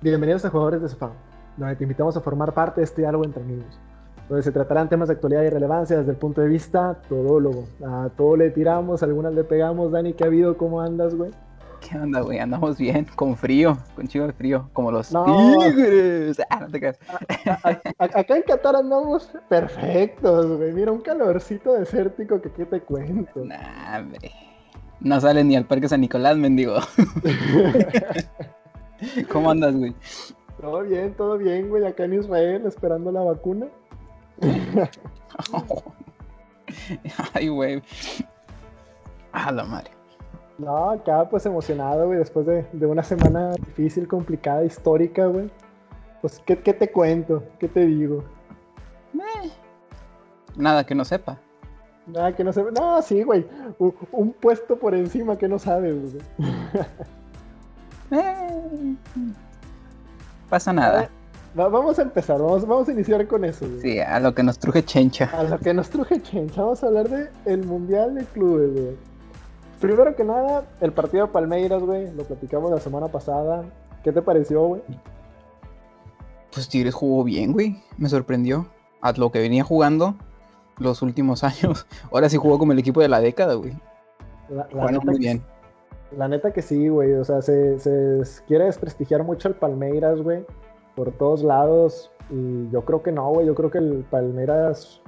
[0.00, 1.10] Bienvenidos a Jugadores de Sofá,
[1.56, 3.78] donde te invitamos a formar parte de este diálogo entre amigos,
[4.28, 7.64] donde se tratarán temas de actualidad y relevancia desde el punto de vista todólogo.
[7.84, 9.90] A todo le tiramos, a algunas le pegamos.
[9.90, 10.56] Dani, ¿qué ha habido?
[10.56, 11.32] ¿Cómo andas, güey?
[11.80, 12.38] ¿Qué onda, güey?
[12.38, 15.24] Andamos bien, con frío, con chivo de frío, como los No.
[15.24, 16.38] tigres.
[16.50, 16.98] Ah, no te creas.
[17.46, 17.68] A-
[17.98, 20.72] a- acá en Qatar andamos perfectos, güey.
[20.72, 23.44] Mira, un calorcito desértico que qué te cuento.
[23.44, 24.30] Nah, hombre.
[25.00, 26.74] No sale ni al Parque San Nicolás, mendigo.
[29.32, 29.94] ¿Cómo andas, güey?
[30.60, 31.86] todo bien, todo bien, güey.
[31.86, 33.66] Acá en Israel esperando la vacuna.
[37.34, 37.82] Ay, güey.
[39.32, 39.90] A la madre.
[40.58, 45.48] No, acá pues emocionado, güey, después de, de una semana difícil, complicada, histórica, güey.
[46.20, 47.44] Pues, ¿qué, qué te cuento?
[47.60, 48.24] ¿Qué te digo?
[49.14, 49.50] Eh,
[50.56, 51.38] Nada que no sepa.
[52.06, 53.46] Nada que no se No, sí, güey.
[53.78, 56.24] Un, puesto por encima que no sabes, güey.
[58.10, 58.94] Eh,
[60.48, 61.10] Pasa nada.
[61.58, 63.80] Va- vamos a empezar, vamos, vamos a iniciar con eso, güey.
[63.80, 65.30] Sí, a lo que nos truje chencha.
[65.32, 68.96] A lo que nos truje Chencha, vamos a hablar de el Mundial de Clubes, güey.
[69.80, 73.64] Primero que nada, el partido de Palmeiras, güey, lo platicamos la semana pasada.
[74.02, 74.82] ¿Qué te pareció, güey?
[76.52, 77.82] Pues Tigres jugó bien, güey.
[77.96, 78.66] Me sorprendió.
[79.00, 80.16] A lo que venía jugando
[80.78, 81.86] los últimos años.
[82.12, 83.72] Ahora sí jugó como el equipo de la década, güey.
[84.48, 85.42] La, la Jugaron neta muy bien.
[86.16, 87.12] La neta que sí, güey.
[87.14, 87.76] O sea, se,
[88.46, 90.44] quiere desprestigiar mucho el Palmeiras, güey.
[90.94, 92.10] Por todos lados.
[92.30, 93.46] Y yo creo que no, güey.
[93.46, 95.00] Yo creo que el Palmeiras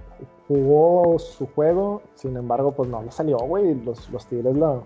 [0.47, 2.03] jugó su juego.
[2.15, 3.75] Sin embargo, pues no le salió, güey.
[3.83, 4.85] Los, los Tigres lo,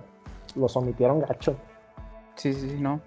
[0.54, 1.56] los omitieron gacho.
[2.36, 3.00] Sí, sí, sí, no.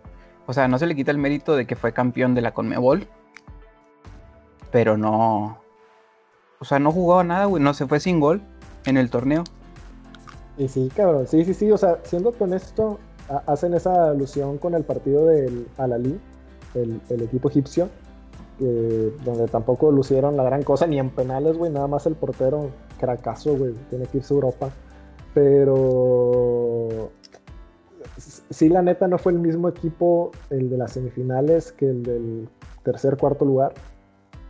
[0.46, 3.08] O sea, no se le quita el mérito de que fue campeón de la Conmebol.
[4.72, 5.60] Pero no.
[6.60, 7.64] O sea, no jugaba nada, güey.
[7.64, 8.42] No se fue sin gol
[8.86, 9.44] en el torneo.
[10.58, 11.28] Y sí, cabrón.
[11.28, 11.72] Sí, sí, sí.
[11.72, 12.98] O sea, siendo honesto,
[13.30, 16.20] ha- hacen esa alusión con el partido del Al-Ali,
[16.76, 17.90] el, el equipo egipcio.
[18.60, 21.72] que- donde tampoco lucieron la gran cosa, ni en penales, güey.
[21.72, 23.74] Nada más el portero, cracazo, güey.
[23.92, 24.70] Tiene que irse a Europa.
[25.36, 27.10] Pero.
[28.50, 32.50] Sí, la neta no fue el mismo equipo el de las semifinales que el del
[32.84, 33.74] tercer, cuarto lugar.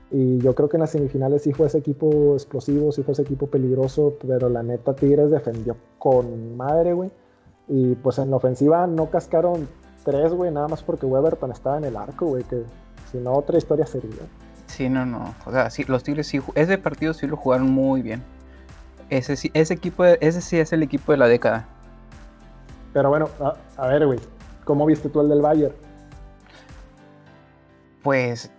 [0.09, 3.23] Y yo creo que en las semifinales sí fue ese equipo explosivo, sí fue ese
[3.23, 7.11] equipo peligroso, pero la neta Tigres defendió con madre, güey.
[7.67, 9.67] Y pues en la ofensiva no cascaron
[10.05, 12.63] tres, güey, nada más porque Weberton estaba en el arco, güey, que
[13.11, 14.11] si no otra historia sería.
[14.67, 15.35] Sí, no, no.
[15.45, 16.39] O sea, sí, los Tigres sí.
[16.55, 18.23] Ese partido sí lo jugaron muy bien.
[19.09, 21.67] Ese sí, ese equipo, ese sí es el equipo de la década.
[22.93, 24.19] Pero bueno, a, a ver, güey,
[24.63, 25.73] ¿cómo viste tú el del Bayern?
[28.03, 28.51] Pues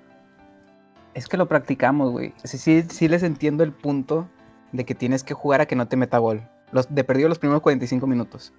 [1.18, 2.32] es que lo practicamos, güey.
[2.44, 4.28] Sí, sí, sí les entiendo el punto
[4.72, 6.48] de que tienes que jugar a que no te meta gol.
[6.72, 8.52] Los, de perdido los primeros 45 minutos.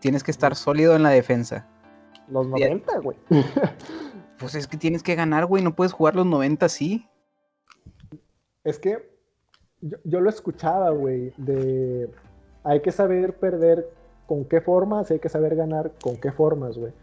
[0.00, 1.66] Tienes que estar sólido en la defensa.
[2.28, 3.18] Los 90, güey.
[4.38, 5.62] Pues es que tienes que ganar, güey.
[5.62, 7.06] No puedes jugar los 90 así.
[8.64, 9.14] Es que
[9.82, 12.10] yo, yo lo escuchaba, güey, de
[12.64, 13.86] hay que saber perder
[14.26, 16.94] con qué formas, hay que saber ganar con qué formas, güey.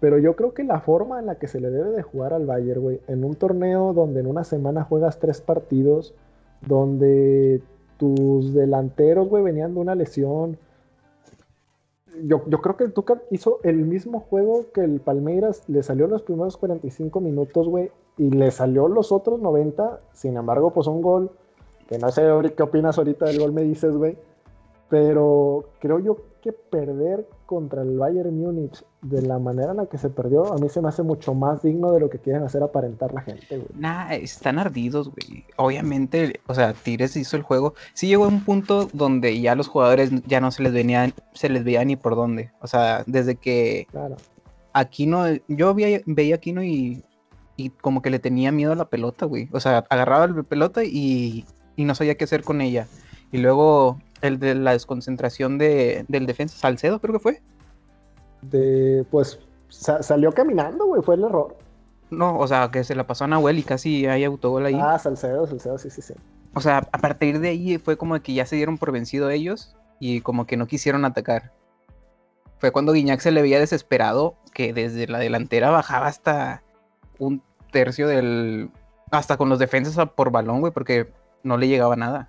[0.00, 2.46] Pero yo creo que la forma en la que se le debe de jugar al
[2.46, 6.14] Bayern, güey, en un torneo donde en una semana juegas tres partidos,
[6.66, 7.60] donde
[7.98, 10.56] tus delanteros, güey, venían de una lesión.
[12.24, 16.06] Yo, yo creo que el Tuca hizo el mismo juego que el Palmeiras, le salió
[16.06, 21.02] los primeros 45 minutos, güey, y le salió los otros 90, sin embargo, pues un
[21.02, 21.30] gol,
[21.88, 22.22] que no sé
[22.56, 24.16] qué opinas ahorita del gol, me dices, güey,
[24.90, 29.98] pero creo yo que perder contra el Bayern Múnich de la manera en la que
[29.98, 32.62] se perdió, a mí se me hace mucho más digno de lo que quieren hacer
[32.62, 33.68] aparentar la gente, güey.
[33.74, 35.44] Nah, están ardidos, güey.
[35.56, 37.74] Obviamente, o sea, Tigres hizo el juego.
[37.94, 41.48] Sí llegó a un punto donde ya los jugadores ya no se les venía, se
[41.48, 42.50] les veía ni por dónde.
[42.60, 44.16] O sea, desde que Claro.
[44.72, 47.04] Aquino, yo veía, veía a Aquino y,
[47.56, 49.48] y como que le tenía miedo a la pelota, güey.
[49.52, 51.44] O sea, agarraba la pelota y,
[51.76, 52.86] y no sabía qué hacer con ella.
[53.32, 57.42] Y luego el de la desconcentración de, del defensa, Salcedo creo que fue.
[58.42, 59.38] De, pues
[59.68, 61.56] sa- salió caminando, güey, fue el error.
[62.10, 64.78] No, o sea, que se la pasó a Nahuel y casi hay autogol ahí.
[64.80, 66.14] Ah, Salcedo, Salcedo, sí, sí, sí.
[66.54, 69.76] O sea, a partir de ahí fue como que ya se dieron por vencido ellos
[70.00, 71.52] y como que no quisieron atacar.
[72.58, 76.62] Fue cuando Guiñac se le veía desesperado que desde la delantera bajaba hasta
[77.18, 78.70] un tercio del...
[79.12, 81.12] hasta con los defensas por balón, güey, porque
[81.44, 82.28] no le llegaba nada.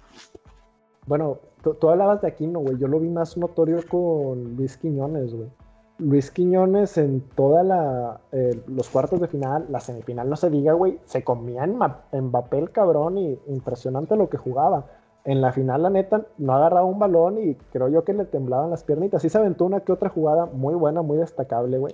[1.08, 2.78] Bueno, tú, hablabas de Aquino, güey.
[2.78, 5.50] Yo lo vi más notorio con Luis Quiñones, güey.
[5.98, 10.74] Luis Quiñones en toda la eh, los cuartos de final, la semifinal no se diga,
[10.74, 14.86] güey, se comía en papel cabrón y impresionante lo que jugaba.
[15.24, 18.72] En la final, la neta, no agarraba un balón y creo yo que le temblaban
[18.72, 19.22] las piernitas.
[19.22, 21.94] Sí se aventó una que otra jugada muy buena, muy destacable, güey.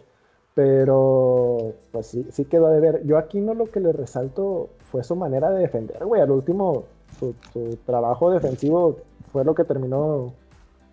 [0.53, 3.05] Pero, pues sí, sí quedó de ver.
[3.05, 6.21] Yo aquí no lo que le resalto fue su manera de defender, güey.
[6.21, 6.85] Al último,
[7.19, 8.97] su, trabajo defensivo
[9.31, 10.33] fue lo que terminó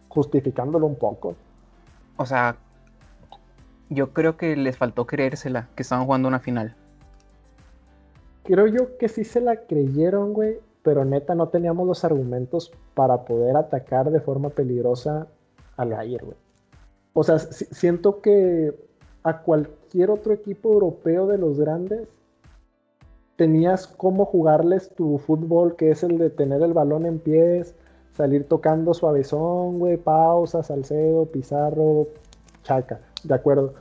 [0.08, 1.34] justificándolo un poco.
[2.16, 2.56] O sea,
[3.90, 6.74] yo creo que les faltó creérsela, que estaban jugando una final.
[8.44, 13.24] Creo yo que sí se la creyeron, güey, pero neta no teníamos los argumentos para
[13.24, 15.26] poder atacar de forma peligrosa
[15.76, 16.38] al Bayern, güey.
[17.14, 18.74] O sea, siento que
[19.22, 22.08] a cualquier otro equipo europeo de los grandes
[23.36, 27.74] tenías cómo jugarles tu fútbol, que es el de tener el balón en pies,
[28.12, 32.08] salir tocando suavezón, güey, pausa, Salcedo, Pizarro,
[32.62, 33.74] Chaca, de acuerdo.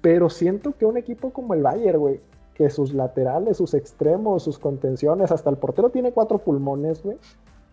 [0.00, 2.20] Pero siento que un equipo como el Bayern, güey,
[2.54, 7.18] que sus laterales, sus extremos, sus contenciones, hasta el portero tiene cuatro pulmones, güey.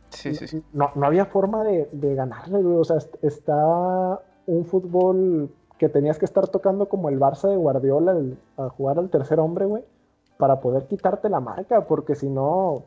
[0.09, 0.63] Sí, sí, sí.
[0.73, 2.77] No, había forma de, de ganarle, güey.
[2.77, 8.19] O sea, está un fútbol que tenías que estar tocando como el Barça de Guardiola
[8.57, 9.83] a jugar al tercer hombre, güey,
[10.41, 12.81] para poder quitarte la marca, porque si no,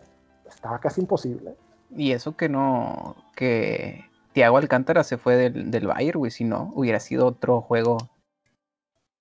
[0.45, 1.55] estaba casi imposible.
[1.97, 6.73] Y eso que no, que Thiago Alcántara se fue del, del Bayern, güey, si no,
[6.75, 7.99] hubiera sido otro juego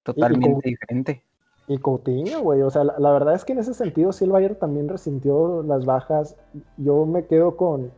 [0.02, 1.22] totalmente diferente.
[1.68, 4.32] Y Coutinho, güey, o sea, la, la, verdad es que en ese sentido sí el
[4.32, 6.36] Bayern también resintió las bajas.
[6.78, 7.92] Yo me quedo con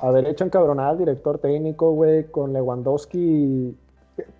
[0.00, 3.76] haber hecho encabronar al director técnico, güey, con Lewandowski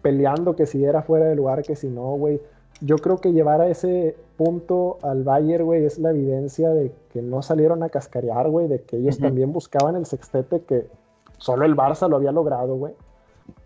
[0.01, 2.41] peleando que si era fuera de lugar, que si no, güey.
[2.85, 7.23] Yo creo que llevar a ese punto al Bayern, güey, es la evidencia de que
[7.23, 10.89] no salieron a cascarear, güey, de que ellos también buscaban el sextete que
[11.39, 12.95] solo el Barça lo había logrado, güey.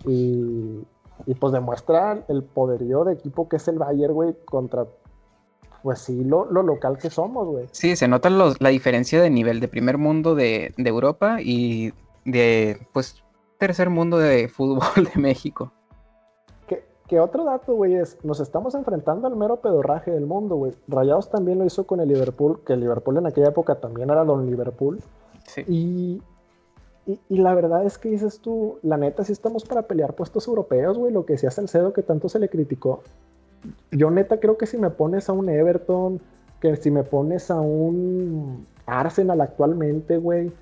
[0.05, 0.85] Y,
[1.25, 4.87] y pues demuestra el poderío de equipo que es el Bayern, güey, contra,
[5.83, 7.67] pues sí, lo, local que somos, güey.
[7.71, 11.93] Sí, se nota la diferencia de nivel de primer mundo de, de Europa y
[12.25, 13.23] de, pues,
[13.59, 15.73] tercer mundo de fútbol de México.
[17.09, 20.73] Que otro dato, güey, es, nos estamos enfrentando al mero pedorraje del mundo, güey.
[20.89, 24.25] Rayados también lo hizo con el Liverpool, que el Liverpool en aquella época también era
[24.25, 25.01] Don Liverpool.
[25.47, 25.63] Sí.
[25.69, 26.23] Y,
[27.29, 30.99] y, la verdad es que dices tú, la neta, sí estamos para pelear puestos europeos,
[30.99, 33.03] güey, lo que decía Salcedo que tanto se le criticó.
[33.93, 36.21] Yo neta creo que si me pones a un Everton,
[36.61, 40.53] que si me pones a un Arsenal actualmente, güey,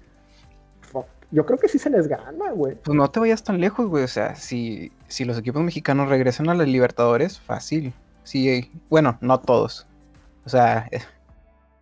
[1.35, 2.77] yo creo que sí se les gana, güey.
[2.77, 4.05] Pues no te vayas tan lejos, güey.
[4.05, 7.93] O sea, si, si los equipos mexicanos regresan a las Libertadores, fácil.
[8.23, 9.89] Sí, bueno, no todos.
[10.47, 10.89] O sea,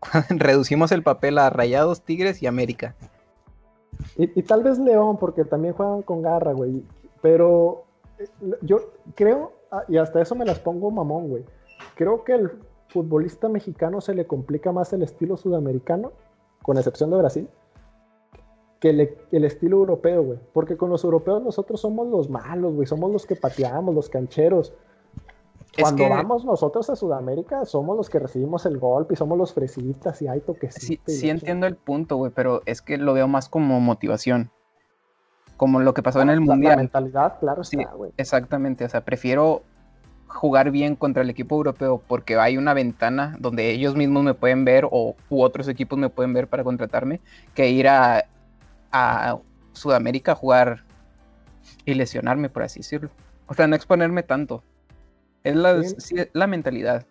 [0.30, 2.94] reducimos el papel a Rayados, Tigres y América.
[4.16, 6.82] Y, tal vez León, porque también juegan con garra, güey.
[7.20, 7.84] Pero
[8.18, 8.26] eh,
[8.62, 8.80] yo
[9.14, 11.44] creo, ah, y hasta eso me las pongo mamón, güey.
[11.94, 12.52] Creo que el
[12.88, 16.12] futbolista mexicano se le complica más el estilo sudamericano,
[16.62, 17.48] con excepción de Brasil
[18.82, 18.90] que
[19.30, 20.38] el, estilo europeo, güey.
[20.52, 22.84] Porque con los europeos nosotros somos los malos, güey.
[22.84, 24.74] Somos los que pateamos, los cancheros.
[25.78, 30.20] Cuando vamos nosotros a Sudamérica, somos los que recibimos el golpe y somos los fresitas
[30.20, 31.14] y hay toquecitos.
[31.14, 34.50] Sí, sí entiendo el punto, güey, pero es que lo veo más como motivación.
[35.56, 36.72] Como lo que pasó en el Mundial.
[36.72, 38.10] La mentalidad, claro, sí, güey.
[38.16, 39.62] Exactamente, o sea, prefiero
[40.26, 44.64] jugar bien contra el equipo europeo porque hay una ventana donde ellos mismos me pueden
[44.64, 47.20] ver o u otros equipos me pueden ver para contratarme
[47.54, 48.24] que ir a
[48.92, 49.38] a
[49.72, 50.84] Sudamérica a jugar
[51.84, 53.10] y lesionarme, por así decirlo.
[53.46, 54.62] O sea, no exponerme tanto.
[55.44, 55.56] Es
[56.32, 57.04] la, mentalidad.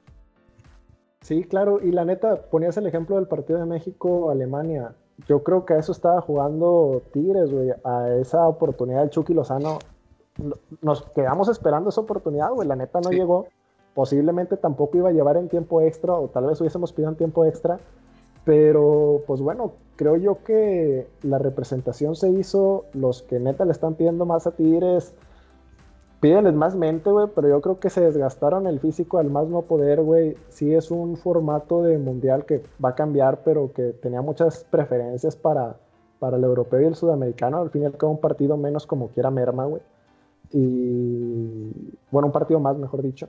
[1.21, 4.95] Sí, claro, y la neta, ponías el ejemplo del partido de México-Alemania.
[5.27, 9.79] Yo creo que a eso estaba jugando Tigres, güey, a esa oportunidad del Chucky Lozano.
[10.81, 13.47] Nos quedamos esperando esa oportunidad, güey, la neta no llegó.
[13.93, 17.45] Posiblemente tampoco iba a llevar en tiempo extra, o tal vez hubiésemos pedido en tiempo
[17.45, 17.79] extra.
[18.43, 23.95] Pero, pues bueno, creo yo que la representación se hizo, los que neta le están
[23.95, 25.13] pidiendo más a Tigres,
[26.21, 29.63] pídenles más mente, güey, pero yo creo que se desgastaron el físico al más no
[29.63, 30.37] poder, güey.
[30.49, 35.35] Sí es un formato de mundial que va a cambiar, pero que tenía muchas preferencias
[35.35, 35.77] para,
[36.19, 37.57] para el europeo y el sudamericano.
[37.57, 39.81] Al fin y un partido menos como quiera merma, güey.
[40.51, 41.71] Y
[42.11, 43.27] bueno, un partido más, mejor dicho.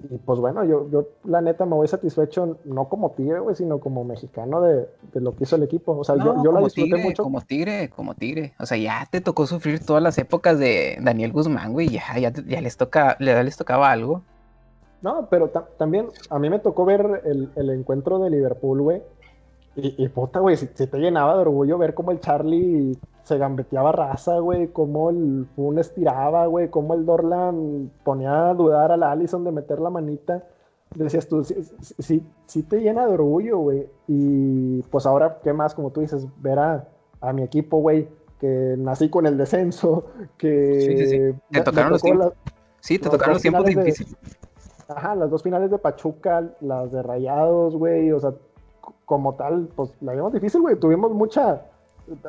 [0.00, 3.80] Y pues bueno, yo, yo la neta me voy satisfecho, no como tigre, güey, sino
[3.80, 5.96] como mexicano de, lo que hizo el equipo.
[5.98, 7.24] O sea, yo, yo la disfruté mucho.
[7.24, 8.52] Como tigre, como tigre.
[8.60, 11.88] O sea, ya te tocó sufrir todas las épocas de Daniel Guzmán, güey.
[11.88, 14.22] Ya, ya, ya les, toca, ya les tocaba algo.
[15.02, 19.02] No, pero también a mí me tocó ver el, el encuentro de Liverpool, güey.
[19.80, 23.92] Y, y puta, güey, si, te llenaba de orgullo ver cómo el Charlie se gambeteaba
[23.92, 29.12] raza, güey, cómo el Fun estiraba, güey, cómo el Dorlan ponía a dudar a la
[29.12, 30.42] Allison de meter la manita.
[30.96, 33.86] Decías tú, sí, sí, te llena de orgullo, güey.
[34.08, 35.76] Y pues ahora, ¿qué más?
[35.76, 36.88] Como tú dices, ver a,
[37.32, 38.08] mi equipo, güey,
[38.40, 40.06] que nací con el descenso,
[40.38, 40.80] que...
[40.80, 42.32] Sí, sí, Te tocaron los tiempos.
[42.80, 44.16] sí, te tocaron los tiempos difíciles
[44.88, 48.32] Ajá, las dos finales de Pachuca, las de Rayados, güey, o sea,
[49.04, 50.78] como tal, pues la vimos difícil, güey.
[50.78, 51.62] Tuvimos mucha,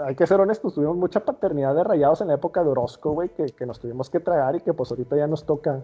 [0.06, 3.30] hay que ser honestos, tuvimos mucha paternidad de Rayados en la época de Orozco, güey,
[3.30, 5.82] que, que nos tuvimos que tragar y que pues ahorita ya nos toca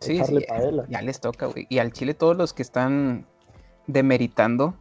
[0.00, 0.38] Sí, sí,
[0.88, 1.66] ya les toca, güey.
[1.68, 3.26] Y al Chile todos los que están
[3.86, 4.74] demeritando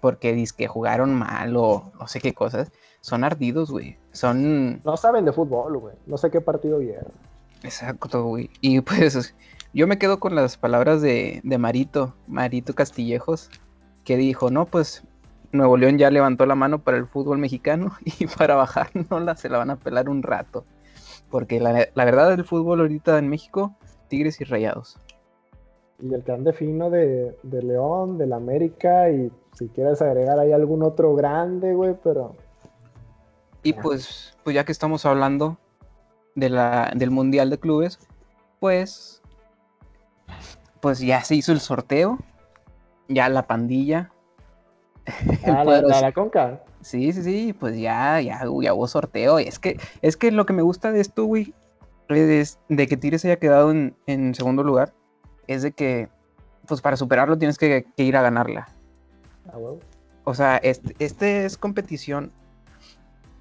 [0.00, 3.98] porque dicen que jugaron mal o no sé qué cosas, son ardidos, güey.
[4.12, 4.82] Son...
[4.82, 5.94] No saben de fútbol, güey.
[6.06, 7.12] No sé qué partido vieron.
[7.62, 8.50] Exacto, güey.
[8.60, 9.34] Y pues
[9.72, 13.50] yo me quedo con las palabras de, de Marito, Marito Castillejos,
[14.04, 15.04] que dijo, no, pues
[15.52, 19.36] Nuevo León ya levantó la mano para el fútbol mexicano y para bajar no la
[19.36, 20.64] se la van a pelar un rato.
[21.30, 23.74] Porque la, la verdad el fútbol ahorita en México
[24.10, 24.98] Tigres y Rayados.
[26.02, 30.82] Y el clan de fino de, León, del América, y si quieres agregar ahí algún
[30.82, 32.36] otro grande, güey, pero.
[33.62, 35.58] Y pues, pues ya que estamos hablando
[36.34, 37.98] de la, del Mundial de Clubes,
[38.58, 39.22] pues.
[40.80, 42.18] Pues ya se hizo el sorteo.
[43.10, 44.10] Ya la pandilla.
[45.44, 46.62] Ah, la, la, conca.
[46.82, 49.38] Sí, sí, sí, pues ya, ya, ya hubo sorteo.
[49.38, 51.52] es que, es que lo que me gusta de esto, güey,
[52.08, 54.92] de que Tigres haya quedado en, segundo lugar
[55.46, 56.08] es de que,
[56.66, 58.68] pues para superarlo tienes que, ir a ganarla.
[59.48, 59.58] Ah,
[60.24, 62.32] o sea, este, este, es competición.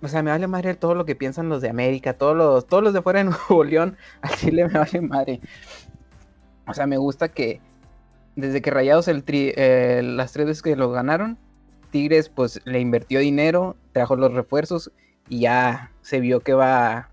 [0.02, 2.84] O sea, me vale madre todo lo que piensan los de América, todos los, todos
[2.84, 5.42] los de fuera de Nuevo León, a Chile me vale madre.
[6.68, 7.62] O sea, me gusta que
[8.40, 11.38] desde que Rayados el eh, las tres veces que lo ganaron,
[11.92, 14.92] Tigres pues le invirtió dinero, trajo los refuerzos
[15.28, 17.10] y ya se vio que va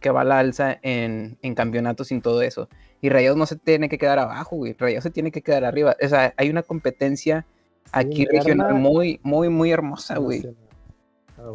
[0.00, 2.68] que va a la alza en, campeonatos sin todo eso.
[3.02, 4.74] Y Rayados no se tiene que quedar abajo, güey.
[4.78, 5.96] Rayados se tiene que quedar arriba.
[6.02, 7.46] O sea, hay una competencia
[7.92, 10.42] aquí regional muy, muy, muy hermosa, güey.
[11.38, 11.50] Ah,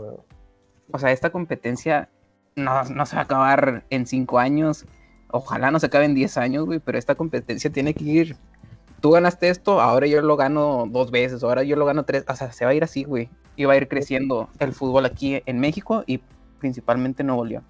[0.91, 2.09] o sea, esta competencia
[2.55, 4.85] no, se va a acabar en cinco años.
[5.31, 6.79] Ojalá no se acabe en diez años, güey.
[6.79, 8.37] Pero esta competencia tiene que ir.
[9.01, 12.25] Tú ganaste esto, ahora yo lo gano dos veces, ahora yo lo gano tres.
[12.27, 13.29] O sea, se va a ir así, güey.
[13.55, 16.21] Y va a ir creciendo el fútbol aquí en México y
[16.59, 17.63] principalmente en Nuevo León.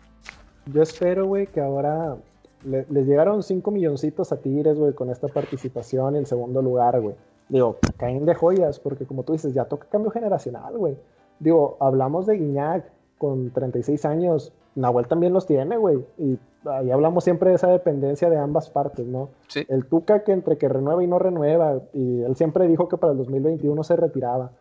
[0.65, 2.15] Yo espero, güey, que ahora
[2.63, 7.15] le, les llegaron 5 milloncitos a Tigres, güey, con esta participación en segundo lugar, güey.
[7.49, 10.97] Digo, caen de joyas, porque como tú dices, ya toca cambio generacional, güey.
[11.39, 12.85] Digo, hablamos de Guiñac
[13.17, 16.05] con 36 años, Nahuel también los tiene, güey.
[16.17, 16.37] Y
[16.69, 19.29] ahí hablamos siempre de esa dependencia de ambas partes, ¿no?
[19.47, 19.65] Sí.
[19.69, 23.13] El Tuca que entre que renueva y no renueva, y él siempre dijo que para
[23.13, 24.51] el 2021 se retiraba.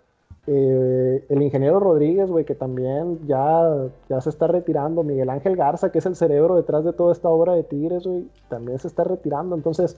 [0.46, 5.02] Eh, el ingeniero Rodríguez, güey, que también ya, ya se está retirando.
[5.02, 8.28] Miguel Ángel Garza, que es el cerebro detrás de toda esta obra de Tigres, güey,
[8.48, 9.56] también se está retirando.
[9.56, 9.96] Entonces,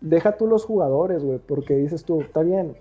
[0.00, 2.76] deja tú los jugadores, güey, porque dices tú, está bien,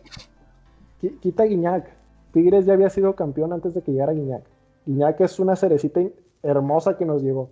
[1.22, 1.86] quita Guiñac.
[2.32, 4.44] Tigres ya había sido campeón antes de que llegara Guiñac.
[4.86, 6.02] Guiñac es una cerecita
[6.46, 7.50] hermosa que nos llegó.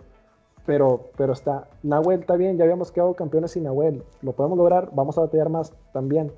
[0.66, 4.02] Pero, pero está, Nahuel está bien, ya habíamos quedado campeones sin Nahuel.
[4.22, 6.32] Lo podemos lograr, vamos a batallar más también.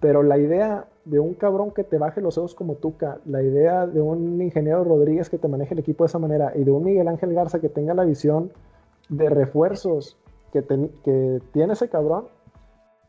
[0.00, 3.86] Pero la idea de un cabrón que te baje los ojos como Tuca, la idea
[3.86, 6.84] de un ingeniero Rodríguez que te maneje el equipo de esa manera y de un
[6.84, 8.50] Miguel Ángel Garza que tenga la visión
[9.08, 10.18] de refuerzos
[10.52, 10.62] que,
[11.04, 12.26] que tiene ese cabrón,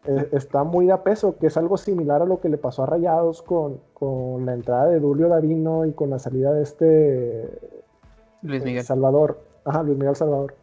[0.05, 2.85] eh, está muy de peso, que es algo similar a lo que le pasó a
[2.85, 7.77] Rayados con, con la entrada de Julio Davino y con la salida de este
[8.41, 9.43] Luis Miguel Salvador.
[9.65, 10.55] Ajá, Luis Miguel Salvador.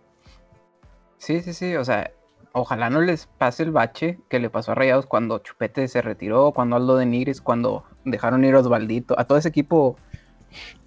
[1.18, 2.10] Sí, sí, sí, o sea,
[2.52, 6.52] ojalá no les pase el bache que le pasó a Rayados cuando Chupete se retiró,
[6.52, 9.96] cuando Aldo de Nigris, cuando dejaron ir a Osvaldito, a todo ese equipo,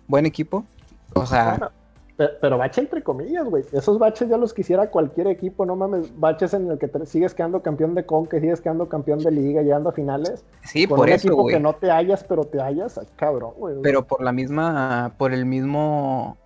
[0.08, 0.66] buen equipo.
[1.14, 1.72] O sea.
[2.16, 3.64] pero, bache entre comillas, güey.
[3.74, 6.18] Esos baches ya los quisiera cualquier equipo, no mames.
[6.18, 9.90] Baches en el que sigues quedando campeón de Conque, sigues quedando campeón de Liga, llegando
[9.90, 10.46] a finales.
[10.64, 13.76] Sí, por un eso, equipo que no te hallas, pero te hallas, cabrón, güey.
[13.84, 16.38] Pero por la misma, por el mismo,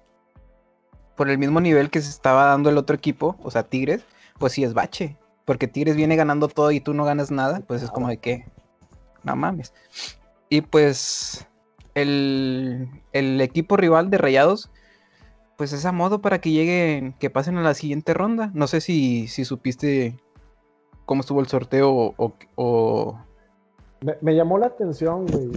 [1.22, 4.04] por el mismo nivel que se estaba dando el otro equipo, o sea, Tigres
[4.40, 5.18] pues sí es bache.
[5.46, 8.48] Porque Tigres viene ganando todo y tú no ganas nada, pues es como de que,
[9.22, 9.72] no mames.
[10.50, 11.46] Y pues
[11.94, 14.72] el, equipo rival de Rayados,
[15.58, 18.50] pues es a modo para que lleguen, que pasen a la siguiente ronda.
[18.56, 20.18] No sé si, si supiste
[21.06, 23.26] cómo estuvo el sorteo o...
[24.22, 25.52] Me, llamó la atención, güey.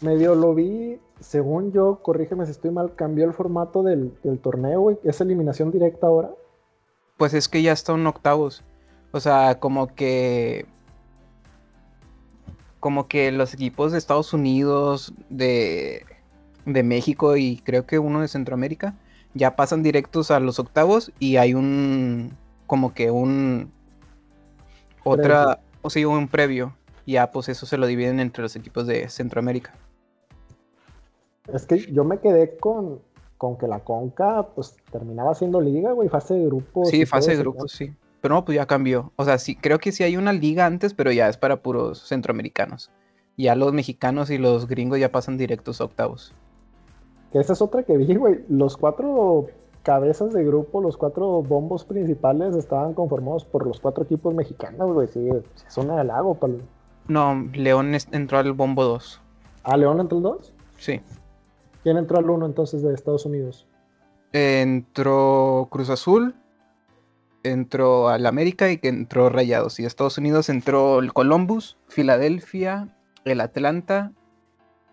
[0.00, 4.80] Medio lo vi, según yo, corrígeme si estoy mal, cambió el formato del, del torneo,
[4.80, 4.98] güey.
[5.02, 6.30] ¿Es eliminación directa ahora?
[7.16, 8.62] pues es que ya están octavos.
[9.12, 10.66] O sea, como que.
[12.80, 16.04] Como que los equipos de Estados Unidos, de,
[16.66, 18.94] de México y creo que uno de Centroamérica
[19.34, 22.36] ya pasan directos a los octavos y hay un.
[22.66, 23.72] Como que un.
[25.04, 25.60] Otra.
[25.82, 26.74] O sea, un previo.
[27.06, 29.72] Y ya, pues eso se lo dividen entre los equipos de Centroamérica.
[31.52, 33.00] Es que yo me quedé con,
[33.38, 36.88] con que la Conca pues terminaba siendo liga, güey, fase de grupos.
[36.88, 37.94] Sí, fase de grupos, sí.
[38.20, 39.12] Pero no, pues ya cambió.
[39.14, 42.08] O sea, sí, creo que sí hay una liga antes, pero ya es para puros
[42.08, 42.90] centroamericanos.
[43.36, 46.34] Ya los mexicanos y los gringos ya pasan directos a octavos.
[47.30, 48.44] Que esa es otra que vi, güey.
[48.48, 49.46] Los cuatro
[49.84, 55.06] cabezas de grupo, los cuatro bombos principales estaban conformados por los cuatro equipos mexicanos, güey.
[55.06, 56.54] Sí, es un halago para
[57.08, 59.20] No, León entró al bombo 2.
[59.64, 60.52] ¿Ah, León entró al 2?
[60.78, 61.00] Sí.
[61.82, 63.66] ¿Quién entró al 1 entonces de Estados Unidos?
[64.32, 66.34] Entró Cruz Azul,
[67.42, 69.78] entró al América y que entró Rayados.
[69.80, 72.88] Y Estados Unidos entró el Columbus, Filadelfia,
[73.24, 74.12] el Atlanta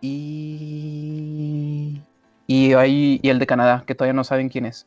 [0.01, 2.01] y.
[2.45, 4.85] Y, ahí, y el de Canadá, que todavía no saben quién es.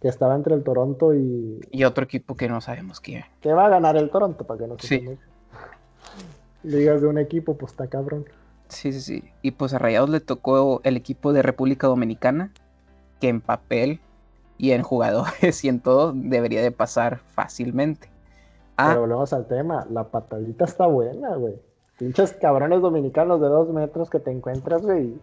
[0.00, 1.60] Que estaba entre el Toronto y.
[1.70, 3.24] Y otro equipo que no sabemos quién.
[3.40, 5.18] Que va a ganar el Toronto, para que no se sí.
[6.62, 8.26] Ligas de un equipo, pues está cabrón.
[8.68, 9.24] Sí, sí, sí.
[9.42, 12.52] Y pues a Rayados le tocó el equipo de República Dominicana,
[13.20, 14.00] que en papel
[14.58, 18.10] y en jugadores y en todo debería de pasar fácilmente.
[18.76, 21.54] Ah, Pero volvemos al tema, la patadita está buena, güey.
[21.98, 25.18] Pinches cabrones dominicanos de dos metros que te encuentras, güey,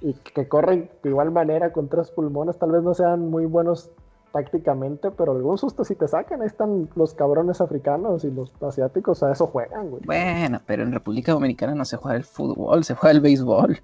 [0.00, 3.90] y que corren de igual manera con tres pulmones, tal vez no sean muy buenos
[4.34, 9.22] tácticamente, pero algún susto si te sacan, ahí están los cabrones africanos y los asiáticos,
[9.22, 10.02] a eso juegan, güey.
[10.04, 13.80] Bueno, pero en República Dominicana no se juega el fútbol, se juega el béisbol.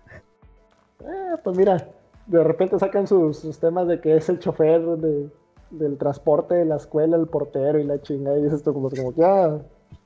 [1.02, 1.86] Eh, pues mira,
[2.26, 4.82] de repente sacan sus, temas de que es el chofer
[5.70, 9.14] del transporte de la escuela, el portero y la chinga, y dices tú como, como
[9.14, 9.56] que ah,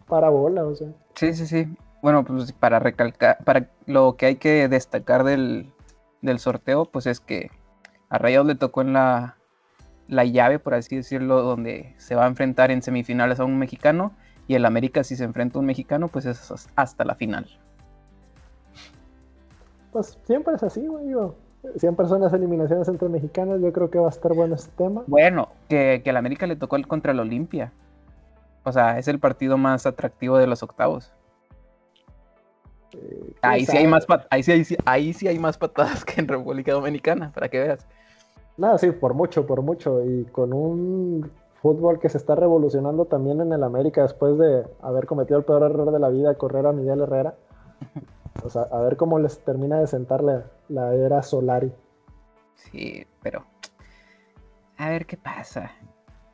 [0.06, 0.88] para bola, o sea.
[1.14, 1.74] Sí, sí, sí.
[2.02, 5.72] Bueno, pues para recalcar, para lo que hay que destacar del,
[6.20, 7.50] del sorteo, pues es que
[8.10, 9.38] a Rayados le tocó en la,
[10.08, 14.12] la llave, por así decirlo, donde se va a enfrentar en semifinales a un mexicano
[14.46, 17.48] y el América si se enfrenta a un mexicano, pues es hasta la final.
[19.92, 21.14] Pues siempre es así, güey.
[21.76, 23.60] Siempre son las eliminaciones entre mexicanos.
[23.62, 25.02] Yo creo que va a estar bueno este tema.
[25.06, 27.72] Bueno, que, que el América le tocó el contra el Olimpia.
[28.64, 31.12] O sea, es el partido más atractivo de los octavos.
[32.92, 36.72] Eh, ahí, sí hay más ahí, sí, ahí, sí hay más patadas que en República
[36.72, 37.86] Dominicana, para que veas.
[38.56, 40.04] Nada, sí, por mucho, por mucho.
[40.04, 41.30] Y con un
[41.64, 45.62] fútbol que se está revolucionando también en el América después de haber cometido el peor
[45.62, 47.34] error de la vida, correr a Miguel Herrera.
[48.44, 51.72] O sea, a ver cómo les termina de sentar la, era Solari.
[52.54, 53.44] Sí, pero
[54.76, 55.70] a ver qué pasa.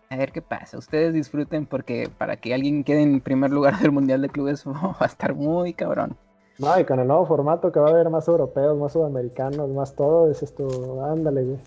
[0.08, 0.76] A ver qué pasa.
[0.76, 4.96] Ustedes disfruten porque para que alguien quede en primer lugar del Mundial de Clubes va
[4.98, 6.16] a estar muy cabrón.
[6.58, 9.94] No, y con el nuevo formato que va a haber más europeos, más sudamericanos, más
[9.94, 11.58] todo, es esto, ándale, güey.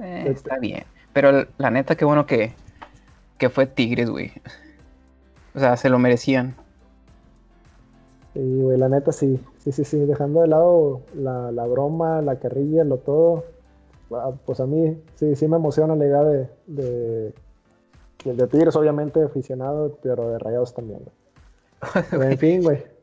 [0.00, 0.84] Eh, está bien.
[1.12, 2.52] Pero la neta, qué bueno que,
[3.38, 4.32] que fue Tigres, güey.
[5.54, 6.56] O sea, se lo merecían.
[8.32, 9.40] Sí, güey, la neta sí.
[9.58, 9.98] Sí, sí, sí.
[9.98, 13.44] Dejando de lado la, broma, la carrilla, lo todo.
[14.10, 17.34] Ah, pues a mí sí, sí me emociona la idea de, de,
[18.24, 21.00] de Tigres, obviamente aficionado, pero de Rayados también.
[22.12, 22.93] en fin, güey.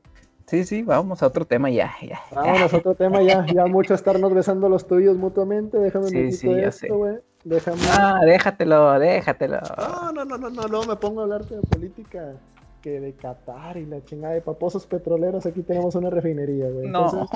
[0.52, 1.94] Sí, sí, vamos a otro tema ya.
[2.02, 3.46] ya Vámonos a otro tema ya.
[3.46, 5.78] Ya mucho estarnos besando los tuyos mutuamente.
[5.78, 7.20] Déjame sí, sí, esto, güey.
[7.46, 7.80] Déjame.
[7.90, 9.62] Ah, déjatelo, déjatelo.
[9.78, 12.34] No, no, no, no, no, no, me pongo a hablar de política
[12.82, 15.46] que de Qatar y la chingada de paposos petroleros.
[15.46, 16.90] Aquí tenemos una refinería, güey.
[16.90, 17.30] no.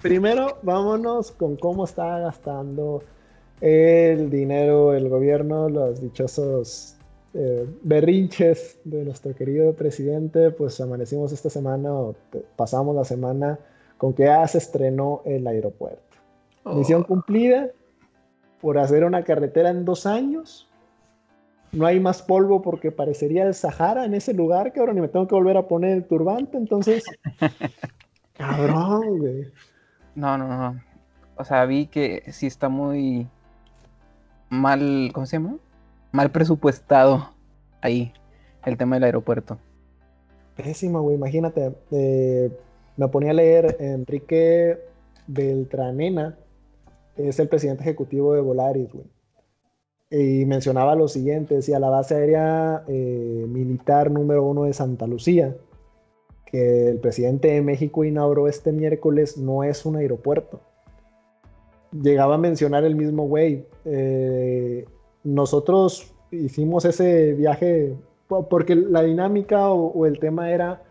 [0.00, 3.02] primero, vámonos con cómo está gastando
[3.60, 6.97] el dinero el gobierno, los dichosos
[7.34, 12.14] eh, berrinches de nuestro querido presidente, pues amanecimos esta semana, o
[12.56, 13.58] pasamos la semana
[13.98, 16.16] con que ya se estrenó el aeropuerto.
[16.64, 17.06] Misión oh.
[17.06, 17.68] cumplida
[18.60, 20.68] por hacer una carretera en dos años.
[21.72, 25.28] No hay más polvo porque parecería el Sahara en ese lugar, cabrón, y me tengo
[25.28, 27.04] que volver a poner el turbante, entonces.
[28.32, 29.52] cabrón, güey.
[30.14, 30.80] No, no, no.
[31.36, 33.28] O sea, vi que sí está muy
[34.48, 35.56] mal, ¿cómo se llama?
[36.12, 37.30] Mal presupuestado
[37.80, 38.12] ahí
[38.64, 39.58] el tema del aeropuerto.
[40.56, 41.16] Pésimo, güey.
[41.16, 42.50] Imagínate, eh,
[42.96, 44.78] me ponía a leer Enrique
[45.26, 46.36] Beltranena,
[47.16, 49.06] es el presidente ejecutivo de Volaris, güey.
[50.10, 55.54] Y mencionaba lo siguiente, decía la base aérea eh, militar número uno de Santa Lucía,
[56.46, 60.60] que el presidente de México inauguró este miércoles, no es un aeropuerto.
[61.92, 63.66] Llegaba a mencionar el mismo güey.
[63.84, 64.86] Eh,
[65.28, 67.94] nosotros hicimos ese viaje
[68.26, 70.82] porque la dinámica o, el tema era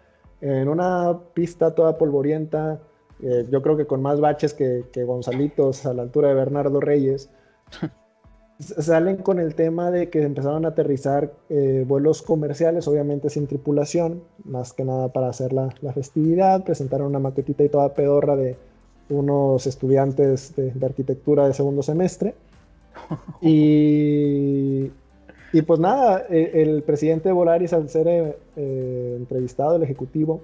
[0.41, 2.80] en una pista toda polvorienta,
[3.21, 7.30] eh, yo creo que con más baches que, Gonzalitos a la altura de Bernardo Reyes,
[8.60, 14.23] salen con el tema de que empezaron a aterrizar eh, vuelos comerciales, obviamente sin tripulación,
[14.43, 18.56] más que nada para hacer la, festividad, presentaron una maquetita y toda pedorra de
[19.10, 22.36] unos estudiantes de arquitectura de segundo semestre
[23.41, 24.91] Y,
[25.54, 30.41] y pues nada, e, el, presidente de Volaris al ser eh, eh, entrevistado, el ejecutivo,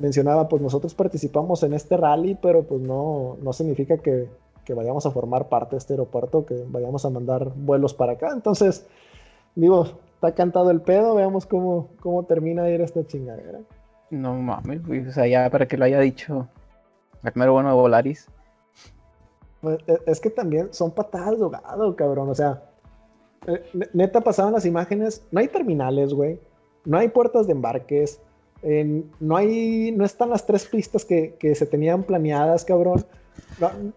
[0.00, 4.28] mencionaba, pues nosotros participamos en este rally, pero pues no, no significa que,
[4.64, 8.30] que vayamos a formar parte de este aeropuerto, que vayamos a mandar vuelos para acá.
[8.32, 8.86] Entonces,
[9.54, 13.60] digo, está cantado el pedo, veamos cómo, cómo termina de ir esta chingadera.
[14.10, 16.48] No mames, o sea, ya para que lo haya dicho
[17.24, 18.28] el primero bueno de Volaris.
[19.66, 22.62] Pues, e, es que también son patadas de hogado, cabrón, o sea,
[23.48, 26.38] eh, neta pasaban las imágenes, no hay terminales, güey,
[26.84, 28.20] no hay puertas de embarques,
[28.62, 33.04] no hay, no están las tres pistas que, que se tenían planeadas, cabrón.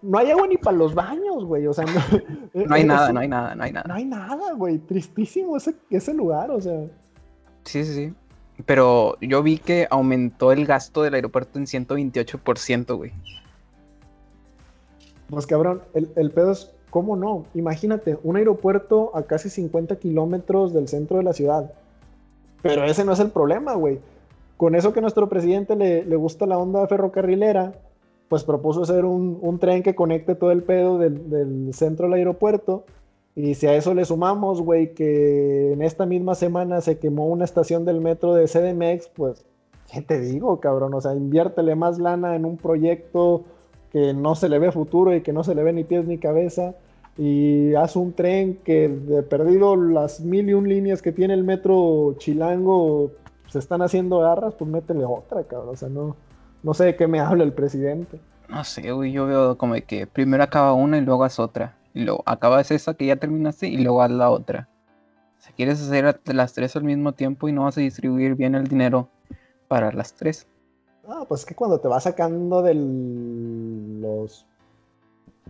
[0.01, 1.67] No, hay agua ni para los baños, güey.
[1.67, 2.01] O sea, no,
[2.65, 3.88] no hay nada, no hay nada, no hay nada.
[3.88, 4.79] No hay nada, güey.
[4.79, 6.88] Tristísimo ese, ese lugar, o sea.
[7.63, 8.13] Sí, sí, sí.
[8.65, 13.13] Pero yo vi que aumentó el gasto del aeropuerto en 128%, güey.
[15.30, 17.46] Pues cabrón, el, el pedo es, ¿cómo no?
[17.54, 21.72] Imagínate, un aeropuerto a casi 50 kilómetros del centro de la ciudad.
[22.62, 24.00] Pero ese no es el problema, güey.
[24.58, 27.74] Con eso que nuestro presidente le, le gusta la onda ferrocarrilera,
[28.30, 32.86] pues propuso hacer un, tren que conecte todo el pedo del, centro al aeropuerto.
[33.36, 37.46] Y si a eso le sumamos, güey, que en esta misma semana se quemó una
[37.46, 39.46] estación del metro de CDMX, pues,
[39.92, 40.94] ¿qué te digo, cabrón?
[40.94, 43.46] O sea, inviértele más lana en un proyecto
[43.91, 46.17] que no se le ve futuro y que no se le ve ni pies ni
[46.17, 46.75] cabeza.
[47.17, 51.43] Y haz un tren que de perdido las mil y un líneas que tiene el
[51.43, 53.12] metro chilango
[53.47, 55.69] se están haciendo garras, pues métele otra, cabrón.
[55.73, 56.15] O sea, no,
[56.63, 58.19] no sé de qué me habla el presidente.
[58.47, 61.75] No sé, güey, yo veo como que primero acaba una y luego haz otra.
[61.93, 64.69] Y acabas esa que ya terminaste y luego haz la otra.
[65.39, 68.67] Si quieres hacer las tres al mismo tiempo y no vas a distribuir bien el
[68.67, 69.10] dinero
[69.67, 70.47] para las tres.
[71.10, 74.45] Ah, pues es que cuando te vas sacando de los...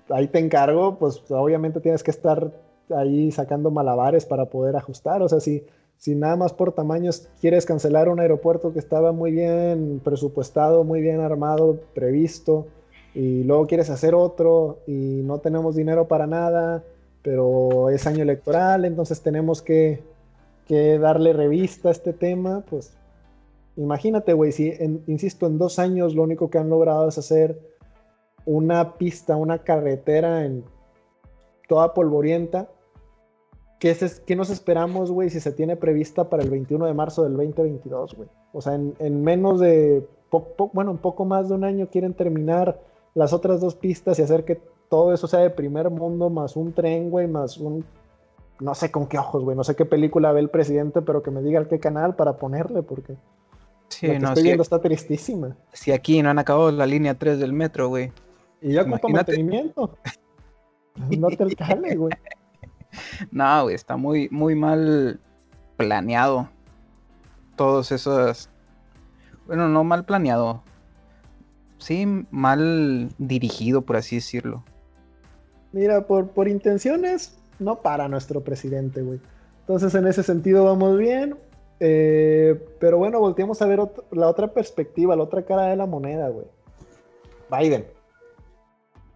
[0.09, 2.51] Ahí te encargo, pues obviamente tienes que estar
[2.95, 5.21] ahí sacando malabares para poder ajustar.
[5.21, 5.63] O sea, si
[5.99, 11.01] si nada más por tamaños quieres cancelar un aeropuerto que estaba muy bien presupuestado, muy
[11.01, 12.67] bien armado, previsto,
[13.13, 16.83] y luego quieres hacer otro y no tenemos dinero para nada,
[17.21, 20.01] pero es año electoral, entonces tenemos que,
[20.69, 22.93] darle revista a este tema, pues
[23.83, 24.73] imagínate, güey, si,
[25.07, 27.59] insisto, en dos años lo único que han logrado es hacer
[28.45, 30.63] una pista, una carretera en
[31.67, 32.69] toda polvorienta,
[33.79, 37.23] ¿Qué, es, ¿Qué, nos esperamos, güey, si se tiene prevista para el 21 de marzo
[37.23, 38.27] del 2022, güey?
[38.51, 40.05] O sea, en, menos de,
[40.73, 42.77] bueno, un poco más de un año quieren terminar
[43.15, 46.73] las otras dos pistas y hacer que todo eso sea de primer mundo, más un
[46.73, 47.85] tren, güey, más un...
[48.59, 51.31] No sé con qué ojos, güey, no sé qué película ve el presidente, pero que
[51.31, 53.15] me diga qué canal para ponerle, porque...
[53.89, 55.55] Sí, que no, estoy viendo está tristísima.
[55.73, 58.11] Si aquí no han acabado la línea 3 del metro, güey.
[58.61, 59.97] Y ya con mantenimiento.
[61.17, 62.13] no te alcale, güey.
[63.31, 65.19] no, güey, está muy, muy mal
[65.77, 66.49] planeado.
[67.55, 68.49] Todos esos.
[69.47, 70.63] Bueno, no mal planeado.
[71.79, 74.63] Sí, mal dirigido, por así decirlo.
[75.71, 79.19] Mira, por, por intenciones, no para nuestro presidente, güey.
[79.61, 81.35] Entonces, en ese sentido, vamos bien.
[81.79, 83.79] Eh, pero bueno, volteamos a ver
[84.11, 86.45] la otra perspectiva, la otra cara de la moneda, güey.
[87.49, 87.85] Biden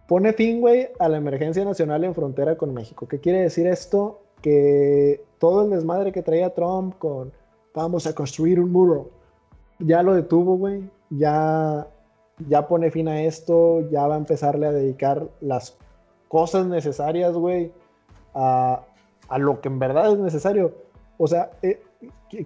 [0.06, 3.06] pone fin, güey, a la emergencia nacional en frontera con México.
[3.08, 4.20] ¿Qué quiere decir esto?
[4.42, 7.32] Que todo el desmadre que traía Trump con
[7.74, 9.10] vamos a construir un muro,
[9.78, 10.88] ya lo detuvo, güey.
[11.10, 11.86] Ya,
[12.48, 15.76] ya pone fin a esto, ya va a empezarle a dedicar las
[16.28, 17.72] cosas necesarias, güey,
[18.34, 18.82] a,
[19.38, 20.72] lo que en verdad es necesario.
[21.18, 21.80] O sea, eh,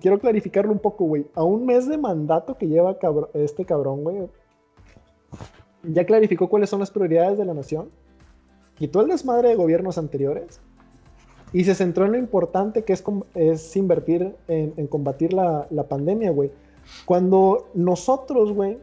[0.01, 1.27] quiero clarificarlo un poco, güey.
[1.35, 2.99] A un mes de mandato que lleva
[3.35, 4.29] este cabrón, güey,
[5.83, 7.91] ya clarificó cuáles son las prioridades de la nación,
[8.75, 10.61] quitó el desmadre de gobiernos anteriores
[11.53, 13.03] y se centró en lo importante que es,
[13.35, 16.51] es invertir en, combatir la, pandemia, güey.
[17.05, 18.79] Cuando nosotros, güey,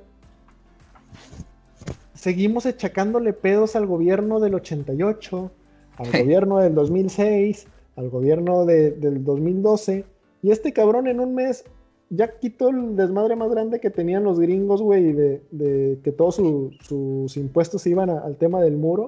[2.14, 5.52] seguimos echacándole pedos al gobierno del 88,
[5.98, 10.06] al gobierno del 2006, al gobierno del 2012,
[10.46, 11.66] y este cabrón en un mes
[12.12, 17.36] ya quitó el desmadre más grande que tenían los gringos, güey, de, que todos sus
[17.36, 19.08] impuestos iban al tema del muro.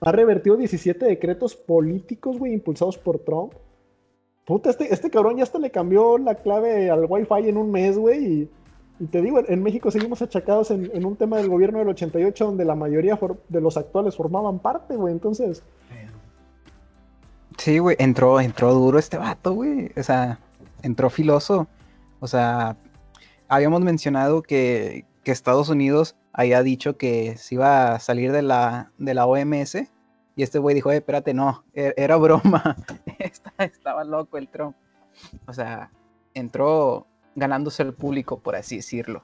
[0.00, 3.52] Ha revertido 17 decretos políticos, güey, impulsados por Trump.
[4.46, 7.98] Puta, este, este cabrón ya hasta le cambió la clave al Wi-Fi en un mes,
[7.98, 8.48] güey.
[8.98, 12.64] Y, te digo, en México seguimos achacados en, un tema del gobierno del 88, donde
[12.64, 13.20] la mayoría
[13.50, 15.12] de los actuales formaban parte, güey.
[15.12, 15.62] Entonces.
[17.58, 19.90] Sí, güey, entró, entró duro este vato, güey.
[19.94, 20.38] O sea,
[20.82, 21.68] entró filoso.
[22.20, 22.76] O sea,
[23.48, 29.12] habíamos mencionado que, Estados Unidos había dicho que se iba a salir de la, de
[29.12, 29.74] la OMS,
[30.36, 32.76] Y este güey dijo, eh, espérate, no, e-, era broma.
[33.58, 34.74] Estaba loco el Trump.
[35.46, 35.90] O sea,
[36.32, 39.22] entró ganándose el público, por así decirlo.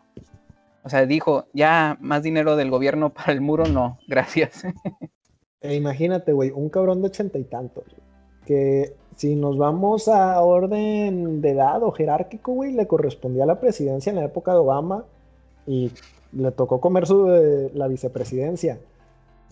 [0.83, 4.64] O sea, dijo, ya más dinero del gobierno para el muro, no, gracias.
[5.62, 7.85] E imagínate, güey, un cabrón de ochenta y tantos,
[8.45, 13.61] que si nos vamos a orden de edad o jerárquico, güey, le correspondía a la
[13.61, 15.05] presidencia en la época de Obama
[15.66, 15.92] y
[16.33, 18.79] le tocó comer su, eh, la vicepresidencia.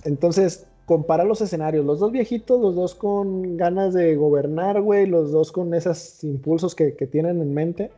[0.04, 5.30] Entonces, compara los escenarios, los dos viejitos, los dos con ganas de gobernar, güey, los
[5.30, 7.90] dos con esos impulsos que, tienen en mente,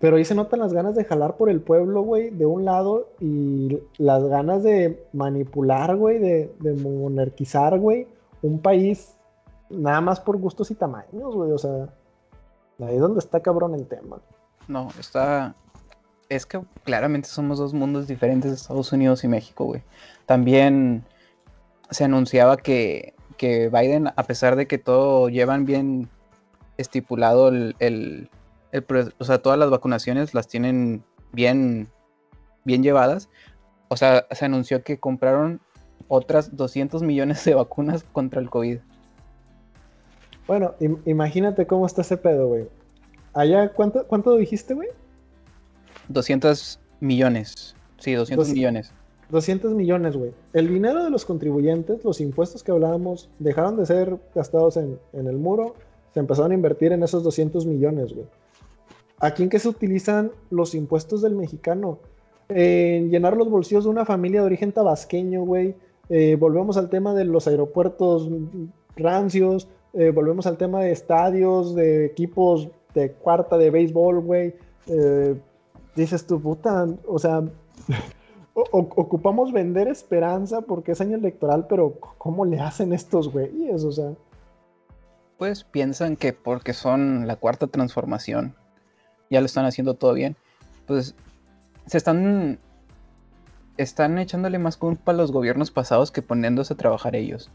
[0.00, 3.08] pero ahí se notan las ganas de jalar por el pueblo, güey, de un lado,
[3.20, 8.06] y las ganas de manipular, güey, de, de monarquizar, güey,
[8.42, 9.13] un país
[9.74, 11.88] nada más por gustos y tamaños, güey, o sea,
[12.80, 14.18] ahí es donde está cabrón el tema.
[14.68, 15.54] No, está...
[16.28, 19.82] Es que claramente somos dos mundos diferentes, Estados Unidos y México, güey.
[20.26, 21.04] También
[21.90, 26.08] se anunciaba que, Biden, a pesar de que todo llevan bien
[26.78, 28.30] estipulado el, el,
[29.18, 31.88] o sea, todas las vacunaciones las tienen bien,
[32.64, 33.28] bien llevadas.
[33.88, 35.60] O sea, se anunció que compraron
[36.08, 38.78] otras 200 millones de vacunas contra el COVID.
[40.46, 40.74] Bueno,
[41.06, 42.66] imagínate cómo está ese pedo, güey.
[43.32, 44.88] Allá, ¿cuánto, cuánto dijiste, güey?
[46.08, 47.74] 200 millones.
[47.98, 48.92] Sí, 200 millones.
[49.30, 50.32] 200 millones, güey.
[50.52, 55.36] El dinero de los contribuyentes, los impuestos que hablábamos, dejaron de ser gastados en, el
[55.36, 55.74] muro,
[56.12, 58.26] se empezaron a invertir en esos 200 millones, güey.
[59.18, 61.98] ¿Aquí en qué se utilizan los impuestos del mexicano?
[62.48, 65.74] En llenar los bolsillos de una familia de origen tabasqueño, güey.
[66.10, 68.28] Eh, volvemos al tema de los aeropuertos
[68.96, 74.54] rancios, eh, volvemos al tema de estadios, de equipos de cuarta de béisbol, güey.
[74.86, 75.36] Eh,
[75.94, 77.42] dices tu puta, o sea,
[78.54, 83.84] ocupamos vender esperanza porque es año electoral, pero ¿cómo le hacen estos güeyes?
[83.84, 84.12] O sea.
[85.38, 88.54] Pues piensan que porque son la cuarta transformación,
[89.30, 90.36] ya lo están haciendo todo bien.
[90.86, 91.14] Pues
[91.86, 92.58] se están.
[93.76, 97.50] Están echándole más culpa a los gobiernos pasados que poniéndose a trabajar ellos.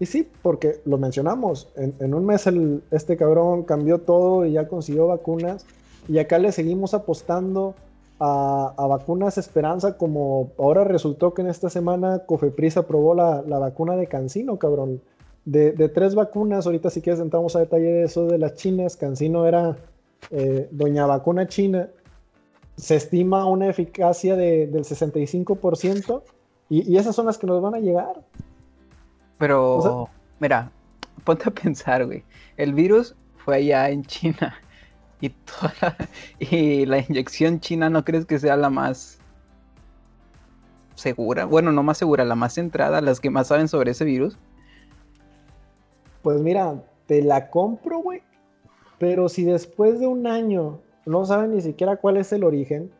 [0.00, 2.48] Y sí, porque lo mencionamos, en, un mes
[2.90, 5.66] este cabrón cambió todo y ya consiguió vacunas,
[6.08, 7.74] y acá le seguimos apostando
[8.18, 14.06] a, vacunas Esperanza, como ahora resultó que en esta semana Cofepris aprobó la, vacuna de
[14.06, 15.02] Cancino, cabrón.
[15.44, 19.46] De, tres vacunas, ahorita si quieres entramos a detalle de eso de las chinas, Cancino
[19.46, 19.76] era
[20.30, 21.90] eh, doña vacuna china,
[22.76, 26.22] se estima una eficacia del 65%
[26.70, 28.22] y, y, esas son las que nos van a llegar.
[29.40, 30.70] Pero, mira,
[31.24, 32.22] ponte a pensar, güey,
[32.58, 34.54] el virus fue allá en China
[35.22, 35.96] y, toda
[36.38, 39.18] y la inyección china no crees que sea la más
[40.94, 44.36] segura, bueno, no más segura, la más centrada, las que más saben sobre ese virus.
[46.20, 46.74] Pues mira,
[47.06, 48.20] te la compro, güey.
[48.98, 52.90] Pero si después de un año no saben ni siquiera cuál es el origen,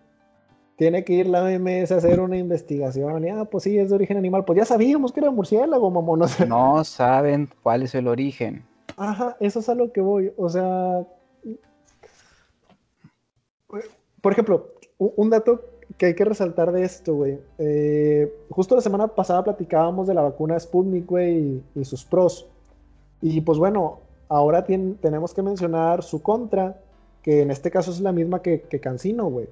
[0.81, 3.23] tiene que ir la OMS a hacer una investigación.
[3.23, 4.47] Y, ah, pues sí, es de origen animal.
[4.47, 6.23] Pues ya sabíamos que era murciélago, mamón.
[6.49, 8.65] No saben cuál es el origen.
[8.97, 10.33] Ajá, eso es a lo que voy.
[10.39, 11.07] O sea,
[14.23, 15.61] por ejemplo, un dato
[15.99, 17.39] que hay que resaltar de esto, güey.
[17.59, 22.49] Eh, justo la semana pasada platicábamos de la vacuna Sputnik, güey, y, sus pros.
[23.21, 26.81] Y pues bueno, ahora tenemos que mencionar su contra,
[27.21, 29.47] que en este caso es la misma que, que Cancino, güey.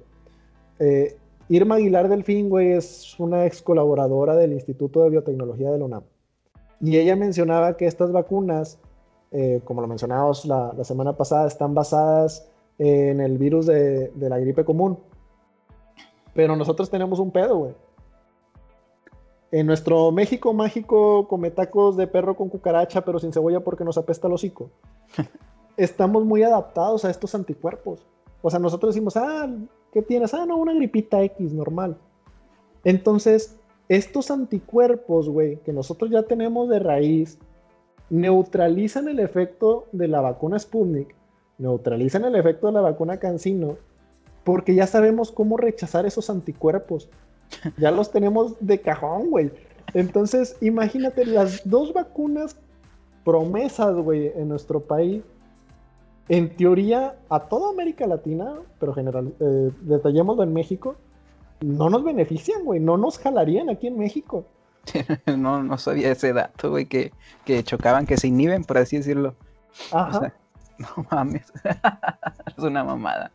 [0.79, 1.17] Eh,
[1.49, 6.03] Irma Aguilar Delfín, güey, es una ex colaboradora del Instituto de Biotecnología de la UNAM.
[6.81, 8.79] Y ella mencionaba que estas vacunas,
[9.31, 14.39] eh, como lo mencionamos la, la semana pasada, están basadas en el virus de, la
[14.39, 14.97] gripe común.
[16.33, 17.73] Pero nosotros tenemos un pedo, güey.
[19.51, 23.97] En nuestro México mágico come tacos de perro con cucaracha, pero sin cebolla porque nos
[23.97, 24.69] apesta el hocico.
[25.77, 28.05] Estamos muy adaptados a estos anticuerpos.
[28.41, 29.49] O sea, nosotros decimos, ah,
[29.91, 30.33] ¿qué tienes?
[30.33, 31.97] Ah, no, una gripita X normal.
[32.83, 37.37] Entonces, estos anticuerpos, güey, que nosotros ya tenemos de raíz,
[38.09, 41.15] neutralizan el efecto de la vacuna Sputnik
[41.59, 43.77] neutralizan el efecto de la vacuna Cancino,
[44.43, 47.09] porque ya sabemos cómo rechazar esos anticuerpos.
[47.77, 49.51] Ya los tenemos de cajón, güey.
[49.95, 52.55] Entonces, imagínate las dos vacunas
[53.25, 55.23] promesas, güey, en nuestro país.
[56.29, 60.95] En teoría, a toda América Latina, pero general, eh, detallémoslo en México,
[61.61, 64.45] no nos benefician, güey, no nos jalarían aquí en México.
[65.37, 67.11] no, no sabía ese dato, güey, que,
[67.45, 69.35] que chocaban, que se inhiben, por así decirlo.
[69.91, 70.33] Ajá.
[70.79, 71.51] No mames.
[72.57, 73.33] es una mamada.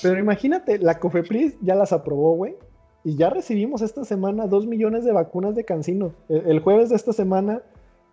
[0.00, 2.56] Pero imagínate, la Cofepris ya las aprobó, güey.
[3.04, 6.12] y ya recibimos esta semana dos millones de vacunas de Cancino.
[6.30, 7.60] El, jueves de esta semana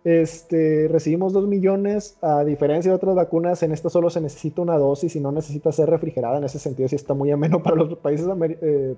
[0.04, 4.76] este, recibimos dos millones, a diferencia de otras vacunas, en esta solo se necesita una
[4.76, 7.96] dosis y no necesita ser refrigerada, en ese sentido sí está muy ameno para los
[7.98, 8.94] países eh,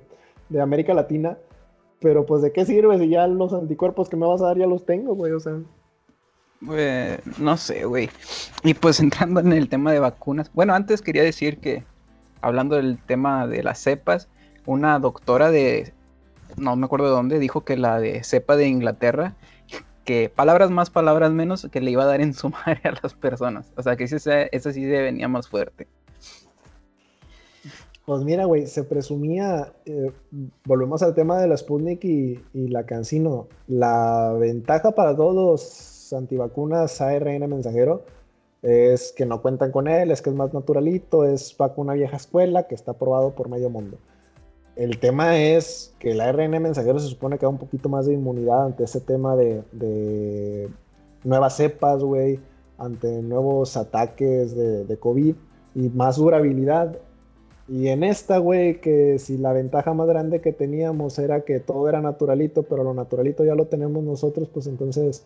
[0.49, 1.39] de América Latina,
[2.01, 4.67] pero pues de qué sirve si ya los anticuerpos que me vas a dar ya
[4.67, 5.61] los tengo, güey, o sea...
[7.39, 8.09] No sé, güey.
[8.65, 11.85] Y pues entrando en el tema de vacunas, bueno, antes quería decir que,
[12.41, 14.29] hablando del tema de las cepas,
[14.65, 15.93] una doctora de,
[16.57, 19.37] no me acuerdo de dónde, dijo que la de cepa de Inglaterra,
[20.07, 23.13] que palabras más, palabras menos, que le iba a dar en su madre a las
[23.13, 23.73] personas.
[23.77, 25.87] O sea, que esa, esa sí se venía más fuerte.
[28.07, 30.13] Pues mira, güey, se presumía, eh,
[30.65, 33.49] volvemos al tema de la Sputnik y, la Cancino.
[33.67, 38.05] La ventaja para todos los antivacunas ARN mensajero
[38.63, 42.69] es que no cuentan con él, es que es más naturalito, es vacuna vieja escuela
[42.69, 43.99] que está aprobado por medio mundo.
[44.77, 48.13] El tema es que el ARN mensajero se supone que da un poquito más de
[48.13, 50.69] inmunidad ante ese tema de,
[51.25, 52.39] nuevas cepas, güey,
[52.77, 55.35] ante nuevos ataques de, de, COVID
[55.75, 56.99] y más durabilidad.
[57.69, 61.89] Y en esta, güey, que si la ventaja más grande que teníamos era que todo
[61.89, 65.25] era naturalito, pero lo naturalito ya lo tenemos nosotros, pues entonces,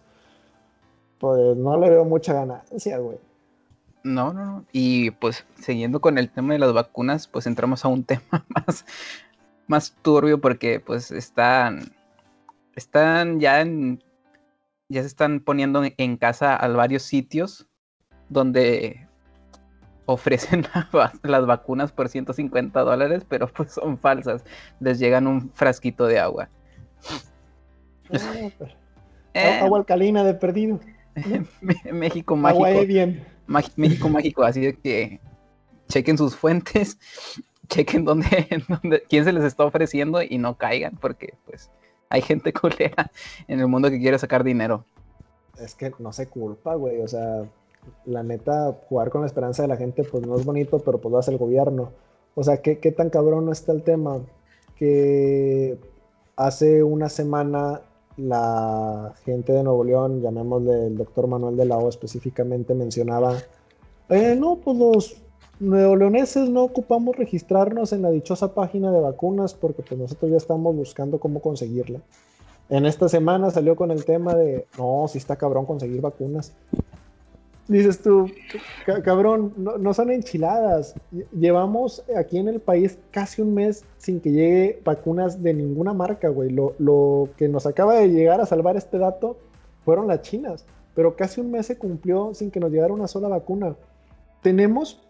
[1.19, 3.19] pues no le veo mucha ganancia, güey.
[4.03, 4.65] No, no, no.
[4.73, 8.85] Y pues siguiendo con el tema de las vacunas, pues entramos a un tema más,
[9.71, 11.93] más turbio porque pues están,
[12.75, 14.03] están ya en,
[14.89, 17.69] ya se están poniendo en casa a varios sitios
[18.29, 19.07] donde
[20.07, 20.67] ofrecen
[21.23, 24.45] las vacunas por 150 dólares, pero pues son falsas.
[24.81, 26.49] Les llegan un frasquito de agua.
[28.13, 28.51] Ah,
[29.35, 29.61] eh.
[29.63, 30.81] agua alcalina de perdido.
[31.93, 32.67] México mágico.
[32.67, 33.25] Agua bien.
[33.77, 35.21] México mágico, así de que
[35.89, 36.99] chequen sus fuentes
[37.71, 38.49] chequen dónde,
[39.09, 41.71] quién se les está ofreciendo y no caigan, porque pues
[42.11, 43.11] hay gente culera
[43.49, 44.85] en el mundo que quiere sacar dinero.
[45.59, 47.01] Es que no se culpa, güey.
[47.01, 47.45] O sea,
[48.05, 51.13] la neta, jugar con la esperanza de la gente, pues no es bonito, pero pues
[51.13, 51.93] lo hace el gobierno.
[52.35, 54.21] O sea, ¿qué, qué tan cabrón está el tema?
[54.77, 55.79] Que
[56.37, 57.83] hace una semana
[58.17, 63.37] la gente de Nuevo León, llamémosle el doctor Manuel de la O específicamente, mencionaba,
[64.09, 65.23] eh, no, pues los
[65.61, 70.75] neoleoneses no ocupamos registrarnos en la dichosa página de vacunas porque pues nosotros ya estamos
[70.75, 72.01] buscando cómo conseguirla.
[72.71, 76.53] En esta semana salió con el tema de, no, si está cabrón conseguir vacunas.
[77.69, 78.29] Dices tú,
[79.05, 80.95] cabrón, no, son enchiladas.
[81.33, 86.29] Llevamos aquí en el país casi un mes sin que llegue vacunas de ninguna marca,
[86.29, 86.51] güey.
[86.51, 89.37] Lo, lo que nos acaba de llegar a salvar este dato
[89.85, 93.29] fueron las chinas, pero casi un mes se cumplió sin que nos llegara una sola
[93.29, 93.77] vacuna.
[94.43, 95.01] Tenemos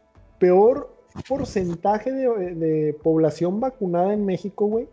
[0.41, 0.93] peor
[1.29, 4.89] porcentaje de, población vacunada en México, güey,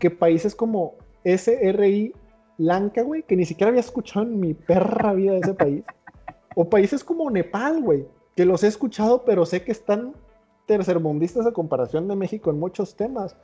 [0.00, 2.12] que países como SRI
[2.58, 5.84] Lanka, güey, que ni siquiera había escuchado en mi perra vida de ese país.
[6.56, 10.14] O países como Nepal, güey, que los he escuchado, pero sé que están
[10.66, 13.36] tercermundistas a comparación de México en muchos temas.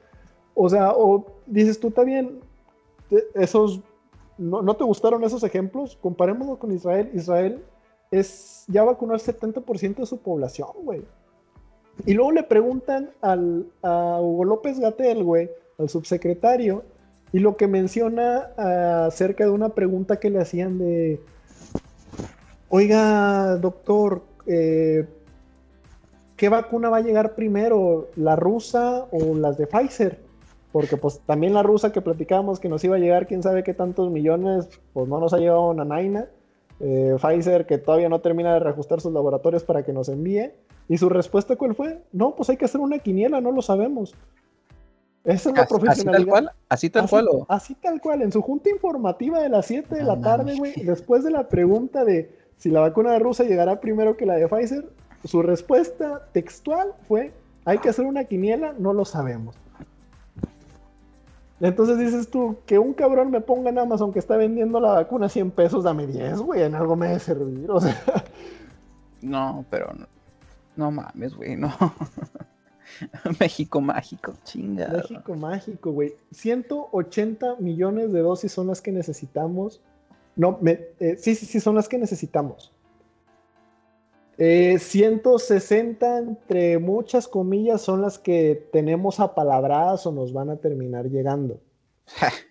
[0.55, 2.41] O sea, o dices tú también,
[3.35, 3.81] esos,
[4.39, 7.11] no, te gustaron esos ejemplos, comparémoslo con Israel.
[7.15, 7.63] Israel
[8.11, 11.05] es, ya vacunó el 70% de su población, güey.
[12.07, 16.85] Y luego le preguntan al, a Hugo López Gatel, güey, al subsecretario,
[17.33, 18.51] y lo que menciona
[19.07, 21.21] acerca de una pregunta que le hacían de,
[22.69, 25.07] oiga, doctor, eh,
[26.37, 30.21] ¿qué vacuna va a llegar primero, la rusa o las de Pfizer?
[30.73, 33.75] Porque pues también la rusa que platicábamos que nos iba a llegar quién sabe qué
[33.75, 36.29] tantos millones, pues no nos ha llegado una naina.
[36.81, 40.51] Eh, Pfizer que todavía no termina de reajustar sus laboratorios para que nos envíe.
[40.89, 42.03] ¿Y su respuesta cuál fue?
[42.13, 44.15] No, pues hay que hacer una quiniela, no lo sabemos.
[45.25, 46.53] Esa es la profesionalidad.
[46.69, 47.45] ¿Así tal cual?
[47.49, 48.23] ¿Así tal cual?
[48.23, 52.05] En su junta informativa de las 7 de la tarde, güey, después de la pregunta
[52.05, 54.89] de si la vacuna de Rusia llegará primero que la de Pfizer,
[55.25, 57.33] su respuesta textual fue,
[57.65, 59.55] hay que hacer una quiniela, no lo sabemos.
[61.61, 65.27] Entonces dices tú, que un cabrón me ponga en Amazon que está vendiendo la vacuna
[65.27, 67.97] a 100 pesos, dame 10, güey, en algo me debe servir, o sea.
[69.21, 69.93] No, pero
[70.77, 71.73] no mames, güey, no.
[73.41, 74.89] México mágico, chinga.
[74.89, 76.15] México mágico, güey.
[76.33, 79.81] 180 millones de dosis son las que necesitamos.
[80.37, 82.73] No, eh, sí, sí, sí, son las que necesitamos.
[84.39, 91.07] 160, eh, entre muchas comillas, son las que tenemos apalabradas o nos van a terminar
[91.07, 91.61] llegando.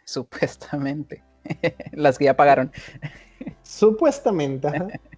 [0.05, 1.24] Supuestamente.
[1.91, 2.72] las que ya pagaron.
[3.63, 4.88] Supuestamente, ajá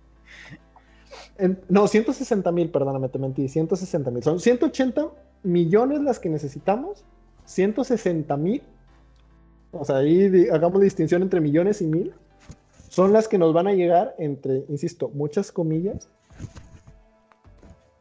[1.69, 4.23] no, 160 mil, perdóname, te mentí, 160 mil.
[4.23, 5.07] Son 180
[5.43, 7.03] millones las que necesitamos,
[7.45, 8.61] 160 mil
[9.73, 12.13] o sea, ahí hagamos distinción entre millones y mil,
[12.89, 16.07] son las que nos van a llegar entre, insisto, muchas comillas.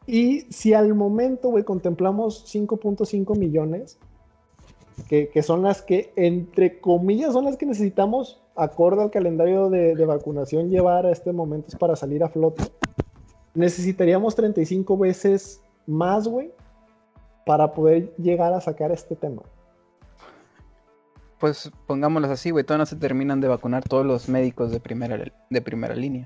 [0.05, 3.97] Y si al momento, güey, contemplamos 5.5 millones,
[5.09, 10.05] que, son las que, entre comillas, son las que necesitamos, acorde al calendario de, de
[10.05, 12.63] vacunación, llevar a este momento para salir a flote,
[13.53, 16.51] necesitaríamos 35 veces más, güey,
[17.45, 19.43] para poder llegar a sacar este tema
[21.43, 25.21] pues pongámoslo así, güey, todavía no se terminan de vacunar todos los médicos de primera,
[25.49, 26.25] de primera línea.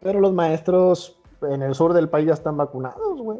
[0.00, 3.38] Pero los maestros en el sur del país ya están vacunados, güey.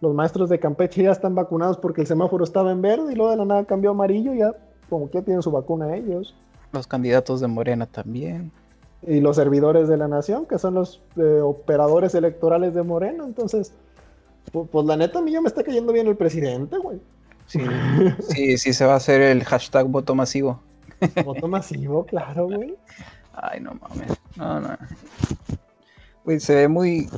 [0.00, 3.32] Los maestros de Campeche ya están vacunados porque el semáforo estaba en verde y luego
[3.32, 4.52] de la nada cambió a amarillo y ya
[4.88, 6.34] como que tienen su vacuna ellos.
[6.72, 8.50] Los candidatos de Morena también.
[9.06, 13.24] Y los servidores de la nación, que son los eh, operadores electorales de Morena.
[13.24, 13.72] Entonces,
[14.52, 17.00] pues, pues, la neta a mí ya me está cayendo bien el presidente, güey.
[17.46, 17.60] Sí,
[18.30, 20.60] sí, sí, se va a hacer el hashtag voto masivo.
[21.24, 22.76] Voto masivo, claro, güey.
[23.34, 24.18] Ay, no mames.
[24.36, 24.76] No, no.
[26.24, 27.08] Güey, se ve muy.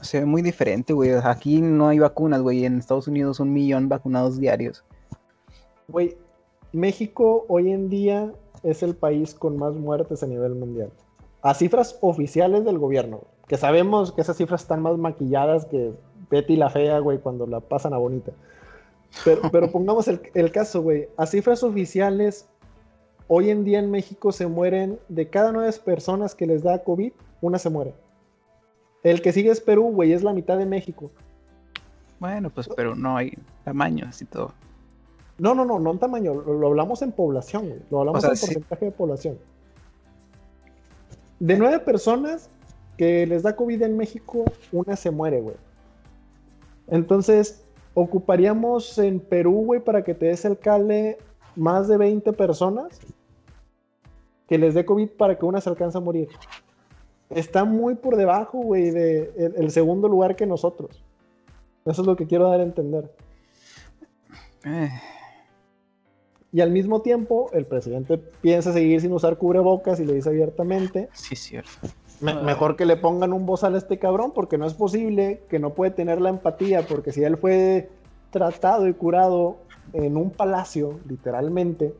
[0.00, 1.10] Se ve muy diferente, güey.
[1.22, 2.64] Aquí no hay vacunas, güey.
[2.64, 4.84] En Estados Unidos un millón vacunados diarios.
[5.88, 6.16] Güey,
[6.72, 8.32] México hoy en día
[8.62, 10.90] es el país con más muertes a nivel mundial.
[11.42, 15.92] A cifras oficiales del gobierno, que sabemos que esas cifras están más maquilladas que
[16.30, 18.32] Betty la Fea, güey, cuando la pasan a bonita.
[19.24, 19.42] Pero,
[19.72, 21.08] pongamos el, caso, güey.
[21.16, 22.48] A cifras oficiales,
[23.28, 27.12] hoy en día en México se mueren de cada nueve personas que les da COVID,
[27.40, 27.94] una se muere.
[29.02, 31.10] El que sigue es Perú, güey, es la mitad de México.
[32.20, 34.52] Bueno, pues pero no hay tamaños y todo.
[35.38, 37.80] No, no, no, no en tamaño, lo, hablamos en población, güey.
[37.90, 39.38] Lo hablamos en porcentaje de población.
[41.40, 42.48] De nueve personas
[42.96, 45.56] que les da COVID en México, una se muere, güey.
[46.88, 47.64] Entonces,
[47.94, 51.18] ocuparíamos en Perú, güey, para que te des el cale
[51.56, 53.00] más de 20 personas
[54.48, 56.28] que les dé COVID para que una se alcance a morir.
[57.30, 61.02] Está muy por debajo, güey, de el, segundo lugar que nosotros.
[61.86, 63.10] Eso es lo que quiero dar a entender.
[64.64, 64.90] Eh.
[66.52, 71.08] Y al mismo tiempo, el presidente piensa seguir sin usar cubrebocas y le dice abiertamente.
[71.14, 71.70] Sí, cierto.
[72.20, 75.70] mejor que le pongan un bozal a este cabrón, porque no es posible que no
[75.70, 77.88] puede tener la empatía, porque si él fue
[78.30, 79.56] tratado y curado
[79.94, 81.94] en un palacio, literalmente,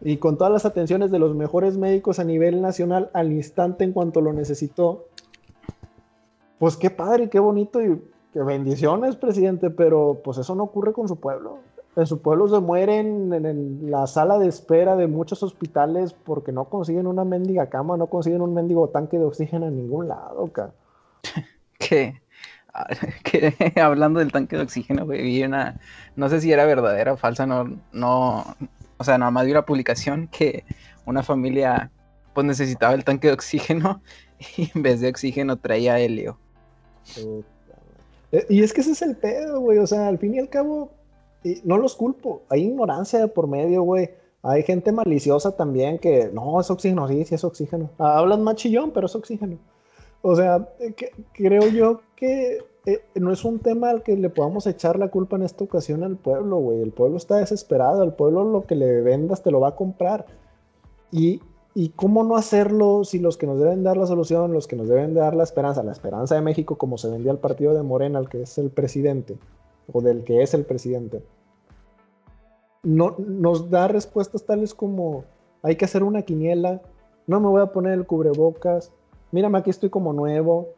[0.00, 3.92] y con todas las atenciones de los mejores médicos a nivel nacional al instante en
[3.92, 5.06] cuanto lo necesitó,
[6.58, 10.92] pues qué padre y qué bonito y qué bendiciones, presidente, pero pues eso no ocurre
[10.92, 11.58] con su pueblo
[11.96, 16.64] en su pueblo se mueren en, la sala de espera de muchos hospitales porque no
[16.64, 20.72] consiguen una mendiga cama, no consiguen un mendigo tanque de oxígeno en ningún lado, cara.
[21.78, 22.20] que,
[23.80, 25.80] hablando del tanque de oxígeno, vi una,
[26.16, 28.44] no sé si era verdadera o falsa, no, no,
[28.96, 30.64] o sea, nada más vi una publicación que
[31.04, 31.90] una familia
[32.32, 34.00] pues necesitaba el tanque de oxígeno
[34.56, 36.38] y en vez de oxígeno traía helio.
[38.48, 41.01] Y es que ese es el pedo, güey, o sea, al fin y al cabo
[41.64, 44.10] no los culpo, hay ignorancia por medio, güey.
[44.44, 47.90] Hay gente maliciosa también que, no, es oxígeno, sí, sí es oxígeno.
[47.98, 49.58] Hablan más chillón, pero es oxígeno.
[50.20, 50.94] O sea, eh,
[51.32, 55.36] creo yo que eh, no es un tema al que le podamos echar la culpa
[55.36, 56.82] en esta ocasión al pueblo, güey.
[56.82, 60.26] El pueblo está desesperado, el pueblo lo que le vendas te lo va a comprar.
[61.12, 61.40] Y,
[61.74, 64.88] y cómo no hacerlo si los que nos deben dar la solución, los que nos
[64.88, 68.18] deben dar la esperanza, la esperanza de México, como se vendía al partido de Morena,
[68.18, 69.36] al que es el presidente,
[69.90, 71.22] o del que es el presidente,
[72.82, 75.24] no, nos da respuestas tales como
[75.62, 76.82] hay que hacer una quiniela,
[77.26, 78.92] no me voy a poner el cubrebocas,
[79.30, 80.68] mírame aquí estoy como nuevo.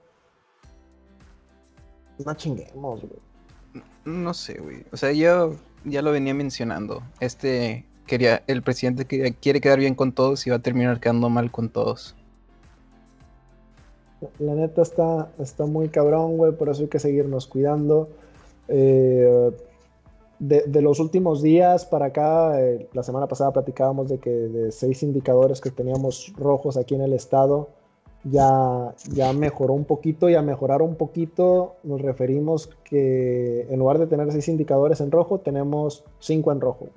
[2.25, 3.83] No chinguemos, güey.
[4.05, 4.85] No sé, güey.
[4.93, 7.03] O sea, yo ya lo venía mencionando.
[7.21, 11.51] Este quería, el presidente quiere quedar bien con todos y va a terminar quedando mal
[11.51, 12.15] con todos.
[14.39, 18.09] La neta está, está muy cabrón, güey, por eso hay que seguirnos cuidando.
[18.69, 19.51] Eh,
[20.39, 25.03] de, los últimos días para acá, eh, la semana pasada platicábamos de que de seis
[25.03, 27.69] indicadores que teníamos rojos aquí en el estado,
[28.25, 33.99] ya, ya mejoró un poquito y a mejorar un poquito nos referimos que en lugar
[33.99, 36.89] de tener seis indicadores en rojo, tenemos cinco en rojo.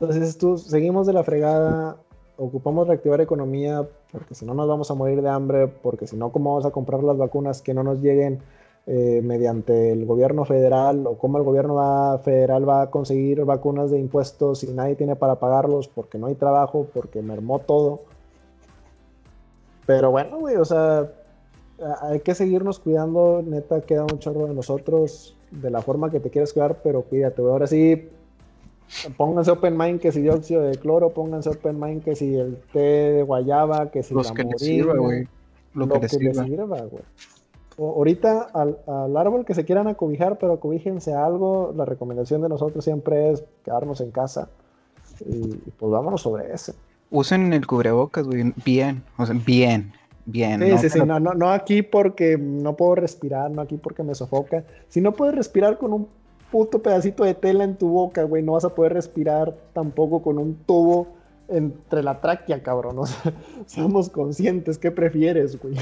[0.00, 1.96] Entonces tú, seguimos de la fregada,
[2.36, 6.32] ocupamos reactivar economía porque si no nos vamos a morir de hambre, porque si no,
[6.32, 8.40] ¿cómo vamos a comprar las vacunas que no nos lleguen?
[8.84, 14.00] Eh, mediante el gobierno federal o cómo el gobierno federal va a conseguir vacunas de
[14.00, 18.00] impuestos y nadie tiene para pagarlos porque no hay trabajo, porque mermó todo.
[19.86, 21.08] Pero bueno, güey, o sea,
[22.00, 26.30] hay que seguirnos cuidando, neta, queda un chorro de nosotros, de la forma que te
[26.30, 27.52] quieras cuidar, pero cuídate, güey.
[27.52, 28.08] Ahora sí,
[29.16, 32.80] pónganse open mind que si dióxido de cloro, pónganse open mind que si el té
[32.80, 35.28] de guayaba, que si Los la que morina, sirva, güey.
[35.74, 37.02] Lo, Lo, que, que les sirva, güey.
[37.76, 42.42] O- Ahorita al, al árbol que se quieran acobijar, pero acobíjense a algo, la recomendación
[42.42, 44.48] de nosotros siempre es quedarnos en casa
[45.26, 46.74] y, y pues vámonos sobre ese.
[47.10, 48.52] Usen el cubrebocas, güey.
[48.64, 49.02] Bien.
[49.18, 49.92] O sea, bien.
[50.24, 50.60] Bien.
[50.62, 50.78] Sí, ¿no?
[50.78, 54.64] sí, sí, no, no, no aquí porque no puedo respirar, no aquí porque me sofoca.
[54.88, 56.08] Si no puedes respirar con un
[56.50, 60.38] puto pedacito de tela en tu boca, güey, no vas a poder respirar tampoco con
[60.38, 61.08] un tubo
[61.48, 62.98] entre la tráquea, cabrón.
[63.00, 63.32] O sea,
[63.66, 65.74] seamos conscientes, ¿qué prefieres, güey?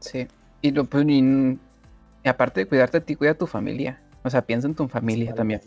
[0.00, 0.26] Sí.
[0.62, 1.58] Y, lo, pues, y-
[2.24, 4.00] y aparte de cuidarte a ti, cuida a tu familia.
[4.24, 5.60] O sea, piensa en tu familia también.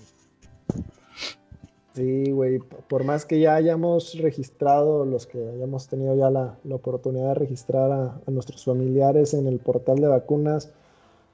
[1.96, 6.76] Sí, güey, por más que ya hayamos registrado, los que hayamos tenido ya la, la
[6.76, 10.70] oportunidad de registrar a, a nuestros familiares en el portal de vacunas,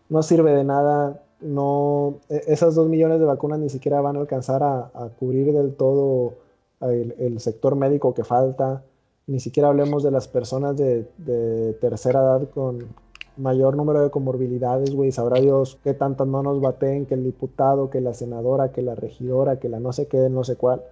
[0.09, 1.21] no sirve de nada.
[1.41, 5.51] No, e- esas dos millones de vacunas ni siquiera van a alcanzar a, a cubrir
[5.53, 6.35] del todo
[6.81, 8.83] el, el sector médico que falta.
[9.27, 12.87] Ni siquiera hablemos de las personas de, de tercera edad con
[13.37, 15.11] mayor número de comorbilidades, güey.
[15.11, 19.59] Sabrá Dios qué tantas manos baten, que el diputado, que la senadora, que la regidora,
[19.59, 20.83] que la no sé qué, no sé cuál.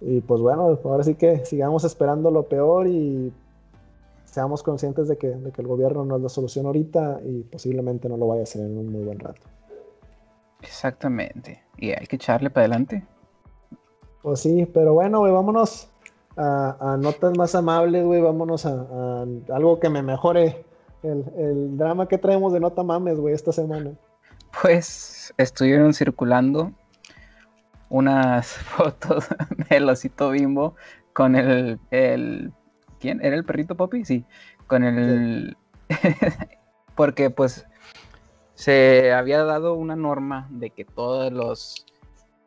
[0.00, 3.32] Y pues bueno, ahora sí que sigamos esperando lo peor y
[4.24, 8.08] seamos conscientes de que, de que el gobierno no es la solución ahorita y posiblemente
[8.08, 9.42] no lo vaya a hacer en un muy buen rato.
[10.60, 11.62] Exactamente.
[11.76, 13.06] Y hay que echarle para adelante.
[14.22, 15.88] Pues sí, pero bueno, güey, vámonos
[16.36, 20.64] a, a notas más amables, güey, vámonos a, a algo que me mejore
[21.04, 23.92] el, el drama que traemos de Nota Mames, güey, esta semana.
[24.62, 26.72] Pues estuvieron circulando
[27.88, 29.26] unas fotos
[29.70, 30.74] del osito bimbo
[31.12, 32.52] con el, el
[32.98, 33.24] ¿quién?
[33.24, 34.04] ¿Era el perrito Poppy?
[34.04, 34.24] Sí,
[34.66, 35.56] con el
[36.96, 37.66] porque pues
[38.54, 41.86] se había dado una norma de que todos los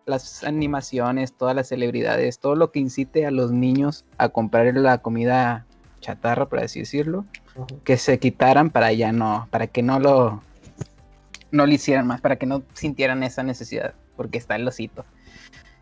[0.05, 4.99] las animaciones, todas las celebridades, todo lo que incite a los niños a comprar la
[4.99, 5.65] comida
[5.99, 7.25] chatarra, por así decirlo.
[7.83, 10.41] Que se quitaran para ya no, para que no lo
[11.51, 15.05] no lo hicieran más, para que no sintieran esa necesidad, porque está el osito.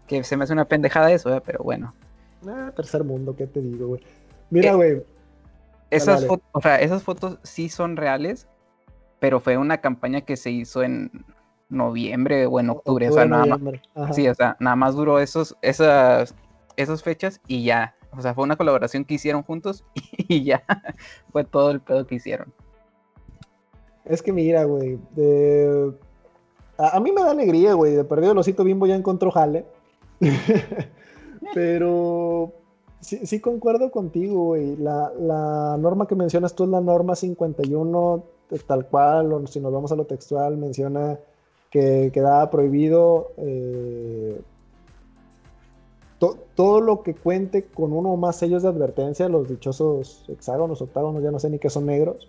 [0.07, 1.43] Que se me hace una pendejada eso, ¿verdad?
[1.45, 1.93] pero bueno.
[2.47, 4.01] Ah, tercer mundo, ¿qué te digo, güey?
[4.51, 5.03] Mira, Eh, güey,
[5.89, 6.27] Esas, dale.
[6.27, 8.47] fo- o sea, esas fotos sí son reales,
[9.19, 11.25] pero fue una campaña que se hizo en
[11.69, 13.57] noviembre o en octubre, o sea, octubre, nada
[14.05, 16.35] más, sí, o sea, nada más duró esos, esas,
[16.77, 17.95] esas fechas y ya.
[18.17, 19.83] O sea, fue una colaboración que hicieron juntos
[20.17, 20.63] y ya
[21.31, 22.53] fue todo el pedo que hicieron.
[24.05, 24.99] Es que mira, güey,
[26.77, 29.65] a, mí me da alegría, güey, de perdido el osito bimbo ya encontró jale.
[31.53, 32.53] Pero
[32.99, 34.75] sí, concuerdo contigo, güey.
[34.77, 39.91] La, norma que mencionas tú es la norma 51, de tal cual, si nos vamos
[39.91, 41.19] a lo textual, menciona
[41.71, 44.39] que quedaba prohibido eh,
[46.19, 50.81] to- todo lo que cuente con uno o más sellos de advertencia, los dichosos hexágonos,
[50.81, 52.27] octágonos, ya no sé ni qué son negros,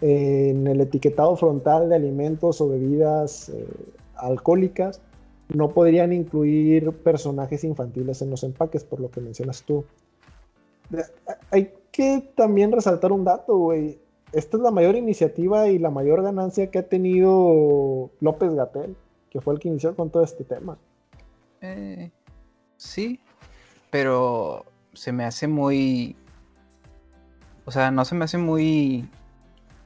[0.00, 3.66] en el etiquetado frontal de alimentos o bebidas eh,
[4.16, 5.00] alcohólicas,
[5.54, 9.84] no podrían incluir personajes infantiles en los empaques, por lo que mencionas tú.
[11.50, 13.98] Hay que también resaltar un dato, güey.
[14.32, 18.96] Esta es la mayor iniciativa y la mayor ganancia que ha tenido López Gatel,
[19.30, 20.76] que fue el que inició con todo este tema.
[21.60, 22.10] Eh,
[22.76, 23.20] sí,
[23.90, 26.16] pero se me hace muy...
[27.64, 29.08] O sea, no se me hace muy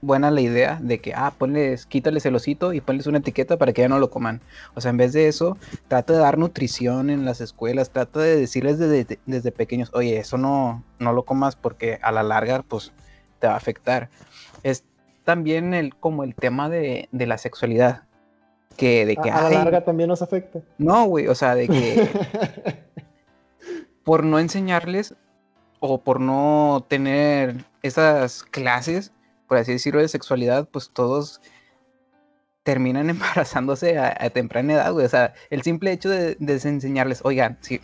[0.03, 3.72] buena la idea de que, ah, ponles, quítales el osito y ponles una etiqueta para
[3.72, 4.41] que ya no lo coman.
[4.74, 5.57] O sea, en vez de eso,
[5.88, 10.38] trata de dar nutrición en las escuelas, trata de decirles desde, desde pequeños, oye, eso
[10.38, 12.93] no, no lo comas porque a la larga, pues,
[13.38, 14.11] te va a afectar.
[14.62, 14.84] Es
[15.24, 18.05] también el, como el tema de, de la sexualidad.
[18.81, 20.61] Que de A, que, a la "Ay, larga también nos afecta.
[20.78, 22.09] no, güey, o sea, de que
[24.05, 25.14] por no enseñarles
[25.81, 29.12] o por no tener esas clases,
[29.49, 31.41] por así decirlo, de sexualidad, pues todos
[32.62, 35.05] terminan embarazándose a, a temprana edad, güey.
[35.05, 37.81] O sea, el simple hecho de, de enseñarles, oigan, sí,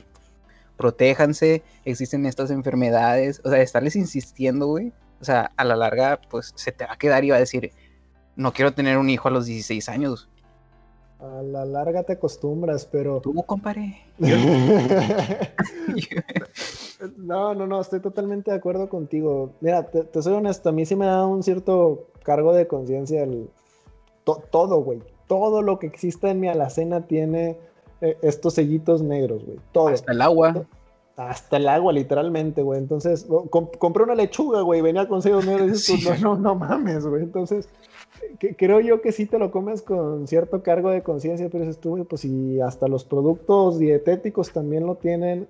[0.78, 4.92] protéjanse, existen estas enfermedades, o sea, estarles insistiendo, güey.
[5.20, 7.72] O sea, a la larga, pues se te va a quedar y va a decir,
[8.34, 10.28] no quiero tener un hijo a los 16 años.
[11.18, 13.20] A la larga te acostumbras, pero...
[13.20, 13.96] Tú, compadre.
[17.18, 19.50] No, no, no, estoy totalmente de acuerdo contigo.
[19.60, 23.22] Mira, te, te soy honesto, a mí sí me da un cierto cargo de conciencia
[23.22, 23.48] el
[24.24, 25.00] to- todo, güey.
[25.26, 27.58] Todo lo que exista en mi alacena tiene
[28.00, 29.58] eh, estos sellitos negros, güey.
[29.72, 29.88] Todo.
[29.88, 30.64] Hasta el agua.
[31.16, 32.78] Hasta el agua, literalmente, güey.
[32.78, 36.04] Entonces, compré una lechuga, güey, venía con sellos negros y dices Sí.
[36.22, 37.22] no, no, no mames, güey.
[37.22, 37.68] Entonces,
[38.56, 42.04] creo yo que sí te lo comes con cierto cargo de conciencia, pero es tú,
[42.08, 45.46] pues si hasta los productos dietéticos también lo tienen,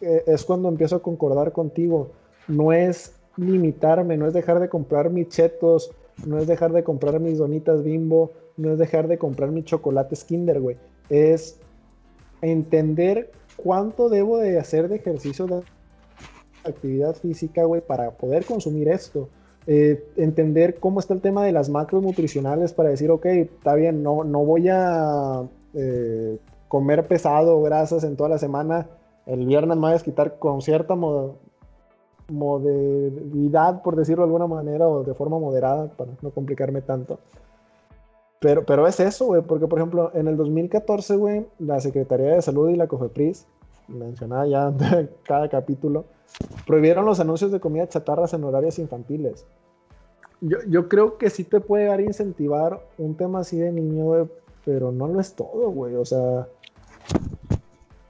[0.00, 2.10] eh, es cuando empiezo a concordar contigo.
[2.48, 5.92] No es limitarme, no es dejar de comprar mis chetos,
[6.26, 10.24] no es dejar de comprar mis donitas bimbo, no es dejar de comprar mis chocolates
[10.24, 10.76] Kinder, güey.
[11.08, 11.58] Es
[12.42, 15.62] entender cuánto debo de hacer de ejercicio de
[16.64, 19.28] actividad física, güey, para poder consumir esto.
[19.66, 24.02] Eh, entender cómo está el tema de las macros nutricionales para decir, ok, está bien,
[24.02, 25.42] no, no voy a
[25.74, 26.38] eh,
[26.68, 28.86] comer pesado, grasas en toda la semana.
[29.26, 30.96] El viernes me voy a quitar con cierta
[32.28, 37.18] modalidad, por decirlo de alguna manera, o de forma moderada, para no complicarme tanto.
[38.40, 42.42] Pero, pero es eso, güey, porque por ejemplo, en el 2014, güey, la Secretaría de
[42.42, 43.46] Salud y la COFEPRIS,
[43.88, 44.72] mencionada ya
[45.24, 46.06] cada capítulo,
[46.66, 49.44] prohibieron los anuncios de comida chatarras en horarios infantiles.
[50.40, 54.04] Yo, yo creo que sí te puede dar a incentivar un tema así de niño,
[54.04, 54.26] güey,
[54.64, 56.46] pero no lo es todo, güey, o sea...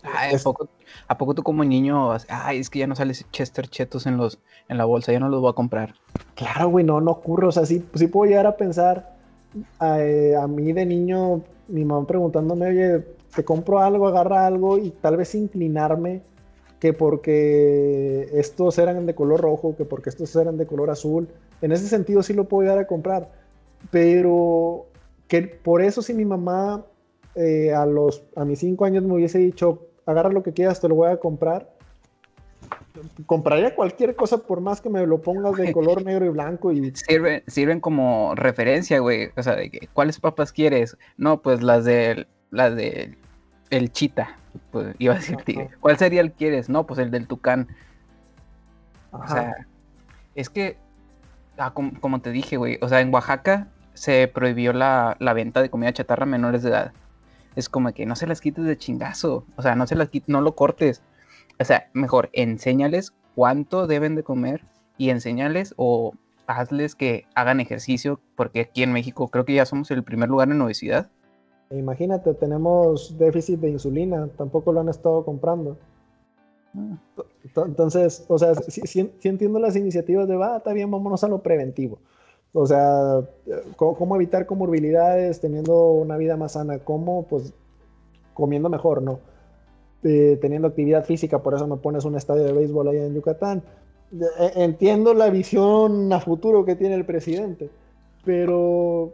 [0.03, 0.69] Ay, ¿a, poco,
[1.09, 4.39] ¿A poco tú como niño, ay, es que ya no sale Chester Chetos en, los,
[4.69, 5.95] en la bolsa, ya no los voy a comprar?
[6.35, 9.15] Claro, güey, no, no ocurre, o sea, sí, sí puedo llegar a pensar
[9.83, 13.05] eh, a, mí de niño, mi mamá preguntándome, oye,
[13.35, 16.23] te compro algo, agarra algo y tal vez inclinarme
[16.81, 21.29] que porque estos eran de color rojo, que porque estos eran de color azul.
[21.61, 23.31] En ese sentido sí lo puedo llegar a comprar.
[23.91, 24.87] Pero
[25.29, 26.85] que por eso si mi mamá
[27.35, 30.89] eh, a, los, a mis cinco años me hubiese dicho, agarra lo que quieras, te
[30.89, 31.71] lo voy a comprar,
[33.27, 36.93] compraría cualquier cosa por más que me lo pongas de color negro y blanco y
[36.95, 41.85] sirven sirven como referencia güey o sea de que, cuáles papas quieres no pues las
[41.85, 43.17] de las de
[43.71, 44.40] el chita
[44.71, 47.69] pues iba a decirte cuál sería el quieres no pues el del tucán.
[49.13, 49.67] O sea
[50.35, 50.77] es que
[51.59, 55.71] ah, como, te dije güey o sea en Oaxaca se prohibió la, la venta de
[55.71, 56.93] comida chatarra a menores de edad.
[57.57, 60.29] Es como que no se las quites de chingazo o sea no se las quites
[60.29, 61.03] no lo cortes.
[61.59, 64.65] O sea, mejor, enséñales cuánto deben de comer
[64.97, 66.15] y enséñales o
[66.47, 70.51] hazles que hagan ejercicio, porque aquí en México creo que ya somos el primer lugar
[70.51, 71.11] en obesidad.
[71.71, 75.77] Imagínate, tenemos déficit de insulina, tampoco lo han estado comprando.
[76.77, 76.99] Ah.
[77.67, 81.99] Entonces, o sea, sí, entiendo las iniciativas de, va, está bien, vámonos a lo preventivo.
[82.53, 83.21] O sea,
[83.77, 86.81] ¿cómo, evitar comorbilidades teniendo una vida más sana?
[86.81, 87.25] ¿Cómo?
[87.29, 87.55] Pues
[88.35, 89.21] comiendo mejor, ¿no?
[90.03, 93.63] Eh, teniendo actividad física, por eso me pones un estadio de béisbol allá en Yucatán.
[94.13, 97.71] Eh, entiendo la visión a futuro que tiene el presidente,
[98.25, 99.13] pero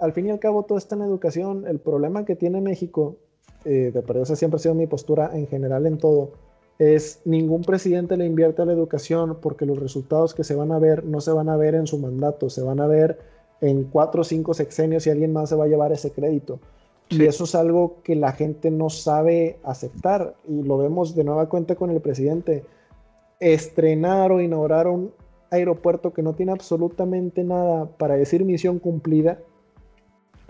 [0.00, 1.66] al fin y al cabo todo está en educación.
[1.66, 3.16] El problema que tiene México,
[3.64, 6.32] eh, de esa siempre ha sido mi postura en general en todo,
[6.78, 10.78] es ningún presidente le invierte a la educación porque los resultados que se van a
[10.78, 13.18] ver no se van a ver en su mandato, se van a ver
[13.60, 16.58] en cuatro o cinco sexenios y alguien más se va a llevar ese crédito.
[17.10, 20.36] Y eso es algo que la gente no sabe aceptar.
[20.48, 22.64] Y lo vemos de nueva cuenta con el presidente.
[23.40, 25.12] Estrenar o inaugurar un
[25.50, 29.40] aeropuerto que no tiene absolutamente nada para decir misión cumplida.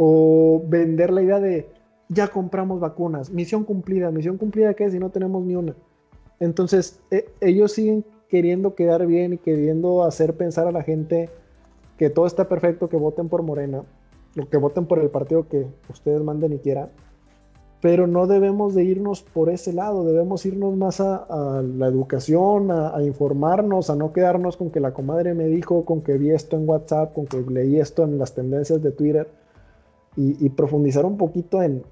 [0.02, 1.68] O vender la idea de
[2.08, 3.30] ya compramos vacunas.
[3.30, 4.10] Misión cumplida.
[4.10, 5.74] ¿Misión cumplida qué si no tenemos ni una?
[6.38, 11.28] Entonces, e, ellos siguen queriendo quedar bien y queriendo hacer pensar a la gente
[11.98, 13.82] que todo está perfecto, que voten por Morena
[14.34, 16.88] lo que voten por el partido que ustedes manden y quieran,
[17.80, 23.02] pero no debemos de irnos por ese lado, debemos irnos más a, la educación, a,
[23.02, 26.68] informarnos, a no quedarnos con que la comadre me dijo, con que vi esto en
[26.68, 29.28] WhatsApp, con que leí esto en las tendencias de Twitter,
[30.16, 31.84] y, profundizar un poquito en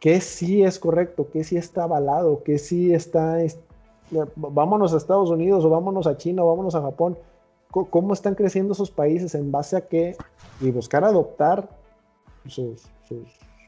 [0.00, 3.38] qué, sí es correcto, qué sí está avalado, qué sí está,
[4.36, 7.16] vámonos a Estados Unidos o vámonos a China o vámonos a Japón
[7.72, 10.16] cómo están creciendo esos países, en base a qué,
[10.60, 11.68] y buscar adoptar
[12.46, 12.82] sus,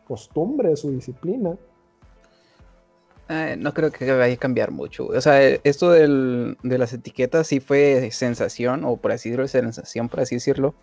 [0.07, 1.57] costumbres, su disciplina.
[3.57, 5.07] No creo que vaya a cambiar mucho.
[5.07, 10.21] O sea, esto de las etiquetas sí fue sensación, o por así decirlo, sensación, por
[10.21, 10.75] así decirlo,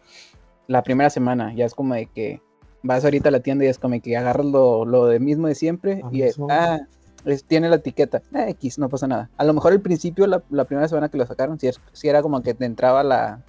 [0.71, 1.53] la primera semana.
[1.53, 2.41] Ya es como de que
[2.83, 5.55] vas ahorita a la tienda y es como que agarras lo, lo de mismo de
[5.55, 6.79] siempre y es, ah,
[7.47, 9.29] tiene la etiqueta eh, X, no pasa nada.
[9.37, 12.41] A lo mejor al principio, la, primera semana que lo sacaron, si, si era como
[12.41, 13.41] que te entraba la.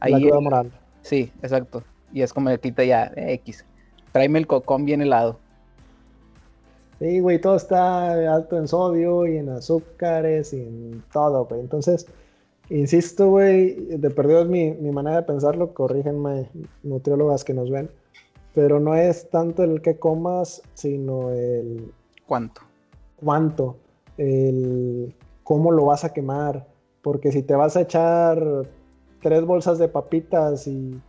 [0.00, 0.72] Ahí la moral.
[1.02, 1.82] Sí, exacto.
[2.12, 3.64] Y es como que quita ya eh, X.
[4.12, 5.38] Tráeme el cocón bien helado.
[6.98, 11.60] Sí, güey, todo está alto en sodio y en azúcares y en todo, güey.
[11.60, 12.06] Entonces,
[12.70, 16.48] insisto, güey, de perdido es mi, mi manera de pensarlo, corrígenme
[16.82, 17.90] nutriólogas que nos ven,
[18.54, 21.92] pero no es tanto el que comas, sino el
[22.26, 22.62] ¿Cuánto?
[23.16, 23.76] ¿Cuánto?
[24.16, 25.14] El,
[25.44, 26.66] ¿Cómo lo vas a quemar?
[27.02, 28.66] Porque si te vas a echar
[29.22, 31.00] tres bolsas de papitas y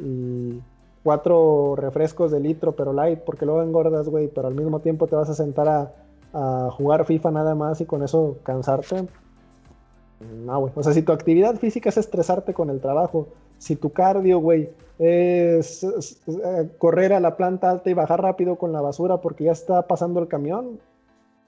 [0.00, 0.62] y
[1.02, 5.16] cuatro refrescos de litro, pero light, porque luego engordas, güey, pero al mismo tiempo te
[5.16, 5.92] vas a sentar a,
[6.32, 9.06] a jugar FIFA nada más y con eso cansarte.
[10.20, 10.72] No, güey.
[10.76, 14.70] O sea, si tu actividad física es estresarte con el trabajo, si tu cardio, güey,
[14.98, 19.52] es, eh, correr a la planta alta y bajar rápido con la basura porque ya
[19.52, 20.78] está pasando el camión,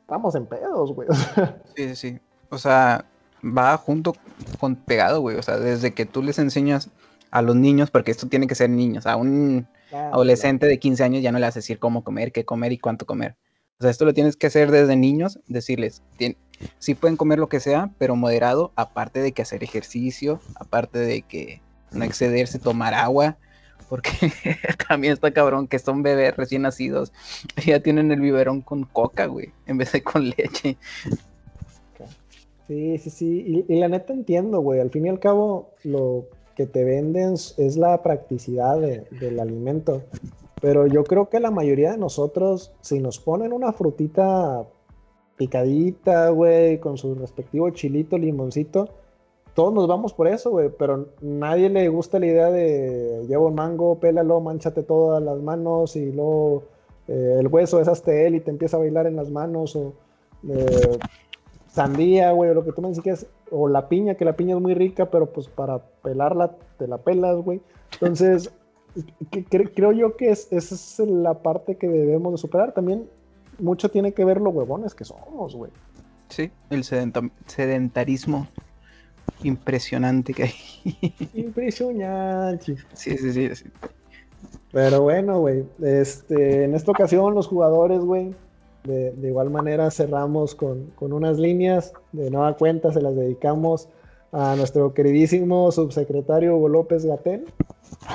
[0.00, 1.08] estamos en pedos, güey.
[1.76, 2.18] Sí, sí, sí.
[2.48, 3.04] O sea,
[3.44, 4.14] va junto
[4.58, 5.36] con pegado, güey.
[5.36, 6.90] O sea, desde que tú les enseñas
[7.30, 11.22] a los niños, porque esto tiene que ser niños, a un adolescente de 15 años
[11.22, 13.36] ya no le vas a decir cómo comer, qué comer y cuánto comer.
[13.82, 16.02] O sea, esto lo tienes que hacer desde niños, decirles,
[16.78, 21.22] sí pueden comer lo que sea, pero moderado, aparte de que hacer ejercicio, aparte de
[21.22, 21.60] que
[21.90, 23.38] no excederse, tomar agua,
[23.88, 24.12] porque
[24.88, 27.12] también está cabrón que son bebés recién nacidos,
[27.66, 30.76] ya tienen el biberón con coca, güey, en vez de con leche.
[32.68, 36.68] Sí, sí, sí, y, la neta entiendo, güey, al fin y al cabo lo que
[36.68, 40.04] te venden es la practicidad del alimento.
[40.62, 44.64] Pero yo creo que la mayoría de nosotros, si nos ponen una frutita
[45.36, 48.88] picadita, güey, con su respectivo chilito, limoncito,
[49.54, 53.56] todos nos vamos por eso, güey, pero nadie le gusta la idea de llevo un
[53.56, 56.62] mango, pélalo, manchate todas las manos y luego
[57.08, 59.94] eh, el hueso es hasta él y te empieza a bailar en las manos, o
[60.48, 60.96] eh,
[61.68, 64.62] sandía, güey, o lo que tú me dices, o la piña, que la piña es
[64.62, 67.60] muy rica, pero pues para pelarla te la pelas, güey.
[67.94, 68.52] Entonces,
[69.48, 72.72] creo yo que esa es la parte que debemos de superar.
[72.72, 73.08] También
[73.58, 75.70] mucho tiene que ver los huevones que somos, güey.
[76.28, 78.48] Sí, el sedentarismo
[79.42, 81.14] impresionante que hay.
[81.34, 82.76] Impresionante.
[82.94, 83.64] Sí, sí, sí, sí.
[84.72, 85.64] Pero bueno, güey.
[85.82, 88.34] Este, en esta ocasión los jugadores, güey,
[88.84, 91.92] de, igual manera cerramos con, con, unas líneas.
[92.12, 93.88] De nueva cuenta se las dedicamos
[94.32, 97.44] a nuestro queridísimo subsecretario Hugo López Gatén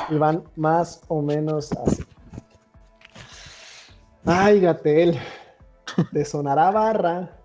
[0.09, 2.03] y van más o menos así.
[4.25, 5.17] Ay, Gatel,
[6.11, 7.37] te sonará barra,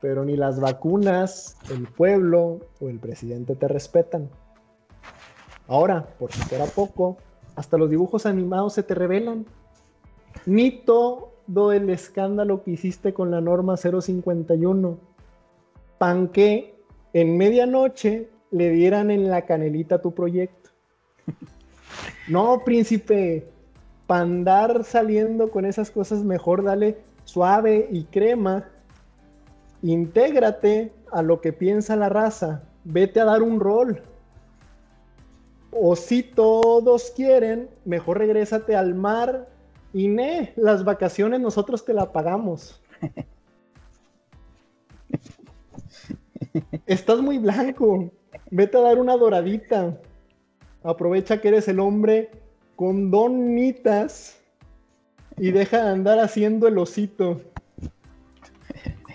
[0.00, 4.28] pero ni las vacunas, el pueblo o el presidente te respetan.
[5.66, 7.16] Ahora, por si fuera poco,
[7.56, 9.46] hasta los dibujos animados se te revelan.
[10.44, 14.98] Ni todo el escándalo que hiciste con la norma 051.
[15.96, 16.73] Panque
[17.14, 20.70] en medianoche le dieran en la canelita tu proyecto.
[22.28, 23.46] No, príncipe,
[24.06, 28.68] para andar saliendo con esas cosas, mejor dale suave y crema.
[29.82, 32.64] Intégrate a lo que piensa la raza.
[32.82, 34.02] Vete a dar un rol.
[35.70, 39.48] O si todos quieren, mejor regrésate al mar.
[39.92, 42.82] Y ne, las vacaciones nosotros te la pagamos.
[46.86, 48.12] Estás muy blanco.
[48.50, 49.98] Vete a dar una doradita.
[50.82, 52.30] Aprovecha que eres el hombre
[52.76, 54.40] con donitas
[55.36, 57.40] y deja de andar haciendo el osito.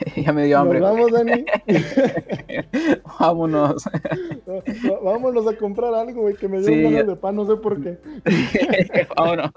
[0.15, 0.79] ya me dio hambre.
[0.79, 1.45] vamos, Dani.
[3.19, 3.83] Vámonos.
[5.03, 7.97] Vámonos a comprar algo, güey, que me dio ganas de pan, no sé por qué.
[9.17, 9.51] Vámonos.